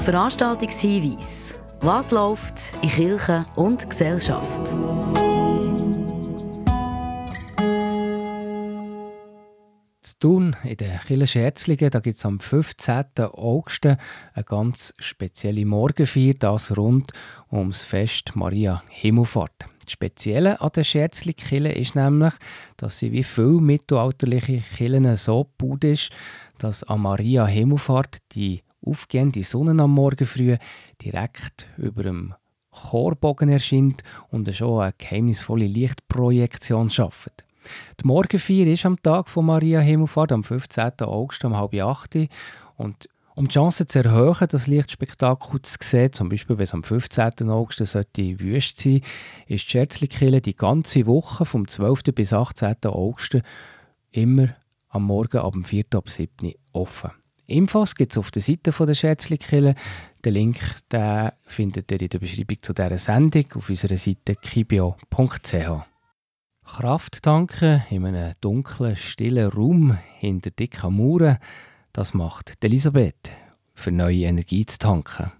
Veranstaltungshinweis. 0.00 1.56
Was 1.82 2.10
läuft 2.10 2.74
in 2.82 2.88
Kirche 2.88 3.46
und 3.56 3.88
Gesellschaft? 3.88 4.74
Thun 10.20 10.54
in 10.64 10.76
den 10.76 11.00
Kille 11.06 11.26
Scherzlingen, 11.26 11.90
da 11.90 12.00
gibt 12.00 12.18
es 12.18 12.26
am 12.26 12.40
15. 12.40 13.04
August 13.32 13.86
eine 13.86 13.96
ganz 14.44 14.92
spezielle 14.98 15.64
Morgenfeier, 15.64 16.34
das 16.34 16.76
rund 16.76 17.12
ums 17.50 17.80
Fest 17.80 18.36
Maria 18.36 18.82
Himmelfahrt. 18.90 19.64
Das 19.82 19.92
Spezielle 19.92 20.60
an 20.60 20.72
der 20.76 20.84
Scherzli-Kille 20.84 21.72
ist 21.72 21.94
nämlich, 21.96 22.34
dass 22.76 22.98
sie 22.98 23.12
wie 23.12 23.24
viele 23.24 23.62
mittelalterliche 23.62 24.62
Killen 24.76 25.16
so 25.16 25.44
gebaut 25.58 25.84
ist, 25.84 26.10
dass 26.58 26.84
an 26.84 27.00
Maria 27.00 27.46
Himmelfahrt 27.46 28.18
die 28.32 28.60
aufgehende 28.84 29.42
Sonne 29.42 29.82
am 29.82 29.92
Morgen 29.92 30.26
früh 30.26 30.58
direkt 31.02 31.66
über 31.78 32.02
dem 32.02 32.34
Chorbogen 32.70 33.48
erscheint 33.48 34.02
und 34.28 34.54
schon 34.54 34.82
eine 34.82 34.92
geheimnisvolle 34.98 35.66
Lichtprojektion 35.66 36.90
schafft. 36.90 37.46
Die 38.02 38.06
Morgenfeier 38.06 38.66
ist 38.66 38.86
am 38.86 39.00
Tag 39.02 39.28
von 39.28 39.46
Maria 39.46 39.80
Himmelfahrt, 39.80 40.32
am 40.32 40.44
15. 40.44 40.92
August 41.00 41.44
um 41.44 41.56
halb 41.56 41.74
acht. 41.74 42.16
Und 42.76 43.08
um 43.34 43.48
die 43.48 43.54
Chance 43.54 43.86
zu 43.86 44.04
erhöhen, 44.04 44.48
das 44.50 44.66
Lichtspektakel 44.66 45.62
zu 45.62 45.76
sehen, 45.80 46.12
zum 46.12 46.28
Beispiel 46.28 46.58
wenn 46.58 46.64
es 46.64 46.74
am 46.74 46.82
15. 46.82 47.48
August 47.48 47.78
sollte 47.86 48.40
wüst 48.40 48.80
sein, 48.80 49.00
ist 49.46 49.66
die 49.66 49.70
Scherzlikille 49.70 50.40
die 50.40 50.56
ganze 50.56 51.06
Woche 51.06 51.46
vom 51.46 51.66
12. 51.66 52.02
bis 52.14 52.32
18. 52.32 52.76
August 52.84 53.38
immer 54.10 54.48
am 54.88 55.04
Morgen 55.04 55.38
ab 55.38 55.52
dem 55.52 55.64
4. 55.64 55.84
ab 55.94 56.10
7. 56.10 56.52
offen. 56.72 57.12
Infos 57.46 57.94
gibt 57.94 58.12
es 58.12 58.18
auf 58.18 58.30
der 58.30 58.42
Seite 58.42 58.72
der 58.72 58.94
Scherzlikille. 58.94 59.74
Den 60.24 60.34
Link 60.34 60.58
den 60.92 61.30
findet 61.46 61.90
ihr 61.90 62.00
in 62.00 62.08
der 62.08 62.18
Beschreibung 62.18 62.58
zu 62.62 62.72
dieser 62.72 62.98
Sendung 62.98 63.46
auf 63.54 63.68
unserer 63.68 63.96
Seite 63.96 64.36
kibio.ch. 64.36 65.89
Kraft 66.76 67.24
tanken 67.24 67.82
in 67.90 68.06
einem 68.06 68.34
dunklen, 68.40 68.96
stillen 68.96 69.50
Raum 69.50 69.98
hinter 70.18 70.50
dicken 70.50 70.96
Mauern, 70.96 71.38
das 71.92 72.14
macht 72.14 72.54
Elisabeth, 72.64 73.32
für 73.74 73.90
neue 73.90 74.24
Energie 74.24 74.64
zu 74.64 74.78
tanken. 74.78 75.32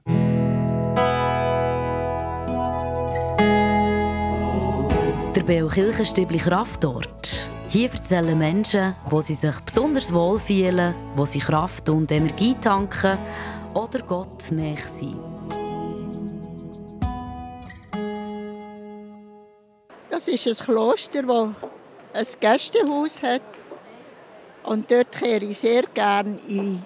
Der 5.34 5.42
Beo 5.44 5.68
Kirchenstübli 5.68 6.38
Kraftort. 6.38 7.48
Hier 7.68 7.90
erzählen 7.92 8.36
Menschen, 8.36 8.94
wo 9.08 9.20
sie 9.20 9.34
sich 9.34 9.58
besonders 9.60 10.12
wohlfühlen, 10.12 10.94
wo 11.14 11.24
sie 11.24 11.38
Kraft 11.38 11.88
und 11.88 12.10
Energie 12.10 12.56
tanken 12.60 13.16
oder 13.72 14.00
Gott 14.00 14.50
näher 14.50 14.76
sind. 14.76 15.29
Das 20.20 20.28
ist 20.28 20.46
ein 20.46 20.66
Kloster, 20.66 21.22
das 21.22 22.34
ein 22.34 22.40
Gästehaus 22.40 23.22
hat. 23.22 23.40
Und 24.64 24.90
dort 24.90 25.12
kehre 25.12 25.46
ich 25.46 25.60
sehr 25.60 25.84
gerne 25.94 26.38
ein. 26.46 26.84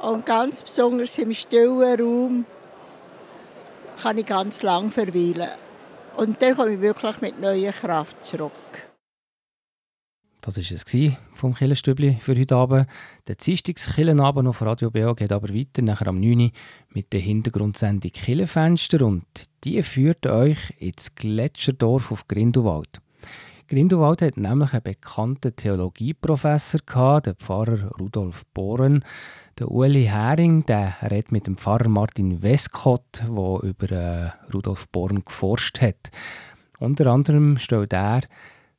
Und 0.00 0.24
ganz 0.24 0.62
besonders 0.62 1.18
im 1.18 1.34
stillen 1.34 2.00
Raum 2.00 2.46
kann 4.00 4.16
ich 4.16 4.26
ganz 4.26 4.62
lang 4.62 4.92
verweilen. 4.92 5.50
Und 6.16 6.40
dann 6.40 6.54
komme 6.54 6.74
ich 6.74 6.80
wirklich 6.80 7.20
mit 7.20 7.40
neuer 7.40 7.72
Kraft 7.72 8.24
zurück. 8.24 8.89
Das 10.42 10.56
war 10.56 10.64
es 10.64 11.12
vom 11.34 11.54
Killenstübli 11.54 12.16
für 12.18 12.34
heute 12.34 12.56
Abend. 12.56 12.86
Der 13.28 13.34
Dienstagskillenabend 13.34 14.48
auf 14.48 14.62
Radio 14.62 14.90
BA 14.90 15.12
geht 15.12 15.32
aber 15.32 15.54
weiter, 15.54 15.82
nachher 15.82 16.06
am 16.06 16.18
9. 16.18 16.40
Uhr 16.40 16.50
mit 16.94 17.12
der 17.12 17.20
Hintergrundsendung 17.20 18.10
Killenfenster 18.10 19.04
und 19.04 19.24
die 19.64 19.82
führt 19.82 20.26
euch 20.26 20.58
ins 20.78 21.14
Gletscherdorf 21.14 22.10
auf 22.10 22.26
Grindelwald. 22.26 23.02
Grindelwald 23.68 24.22
hat 24.22 24.38
nämlich 24.38 24.72
einen 24.72 24.82
bekannten 24.82 25.54
Theologieprofessor 25.54 27.20
den 27.20 27.34
Pfarrer 27.34 27.90
Rudolf 28.00 28.46
Bohren. 28.54 29.04
Der 29.58 29.70
Uli 29.70 30.06
Hering, 30.06 30.64
der 30.64 30.96
redet 31.02 31.32
mit 31.32 31.46
dem 31.48 31.58
Pfarrer 31.58 31.90
Martin 31.90 32.42
Westcott, 32.42 33.22
der 33.22 33.60
über 33.62 33.90
äh, 33.92 34.30
Rudolf 34.54 34.88
Bohren 34.88 35.22
geforscht 35.22 35.82
hat. 35.82 36.10
Unter 36.78 37.08
anderem 37.08 37.58
stellt 37.58 37.92
er 37.92 38.22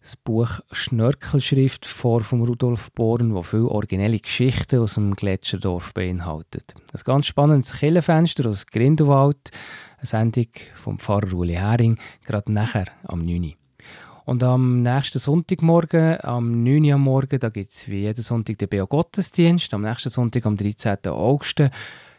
das 0.01 0.17
Buch 0.17 0.59
Schnörkelschrift 0.71 1.85
vor 1.85 2.21
von 2.21 2.41
Rudolf 2.41 2.91
Bohren, 2.91 3.35
wo 3.35 3.43
viele 3.43 3.67
originelle 3.67 4.19
Geschichten 4.19 4.79
aus 4.79 4.95
dem 4.95 5.13
Gletscherdorf 5.13 5.93
beinhaltet. 5.93 6.73
Ein 6.91 7.01
ganz 7.05 7.27
spannendes 7.27 7.73
Killenfenster 7.73 8.49
aus 8.49 8.65
Grindelwald, 8.65 9.51
eine 9.97 10.07
Sendung 10.07 10.47
vom 10.75 10.97
Pfarrer 10.97 11.33
Uli 11.33 11.53
Hering, 11.53 11.97
gerade 12.25 12.51
nachher 12.51 12.85
am 13.03 13.23
9. 13.23 13.53
Und 14.25 14.43
am 14.43 14.81
nächsten 14.81 15.19
Sonntagmorgen, 15.19 16.17
am 16.23 16.63
9. 16.63 16.85
Uhr 16.85 16.93
am 16.95 17.01
Morgen, 17.01 17.39
da 17.39 17.49
gibt 17.49 17.71
es 17.71 17.87
wie 17.87 18.01
jeden 18.01 18.23
Sonntag 18.23 18.57
den 18.57 18.69
Beo-Gottesdienst. 18.69 19.73
Am 19.73 19.81
nächsten 19.81 20.09
Sonntag, 20.09 20.45
am 20.45 20.57
13. 20.57 20.97
August, 21.07 21.61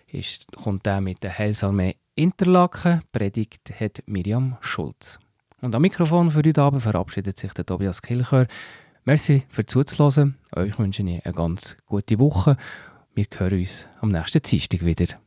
ist, 0.08 0.46
kommt 0.52 0.84
der 0.84 1.00
mit 1.00 1.22
der 1.22 1.36
Heilsarmee 1.36 1.96
Interlaken. 2.14 3.00
Predigt 3.12 3.72
hat 3.80 4.02
Miriam 4.06 4.56
Schulz. 4.60 5.18
Und 5.62 5.76
am 5.76 5.82
Mikrofon 5.82 6.32
für 6.32 6.38
heute 6.38 6.60
Abend 6.60 6.82
verabschiedet 6.82 7.38
sich 7.38 7.52
der 7.54 7.64
Tobias 7.64 8.02
Kilcher. 8.02 8.48
Merci 9.04 9.44
für 9.48 9.64
zuzuhören. 9.64 10.34
Euch 10.56 10.76
wünsche 10.76 11.04
ich 11.04 11.24
eine 11.24 11.34
ganz 11.34 11.76
gute 11.86 12.18
Woche. 12.18 12.56
Wir 13.14 13.26
hören 13.36 13.60
uns 13.60 13.86
am 14.00 14.08
nächsten 14.08 14.42
Dienstag 14.42 14.84
wieder. 14.84 15.21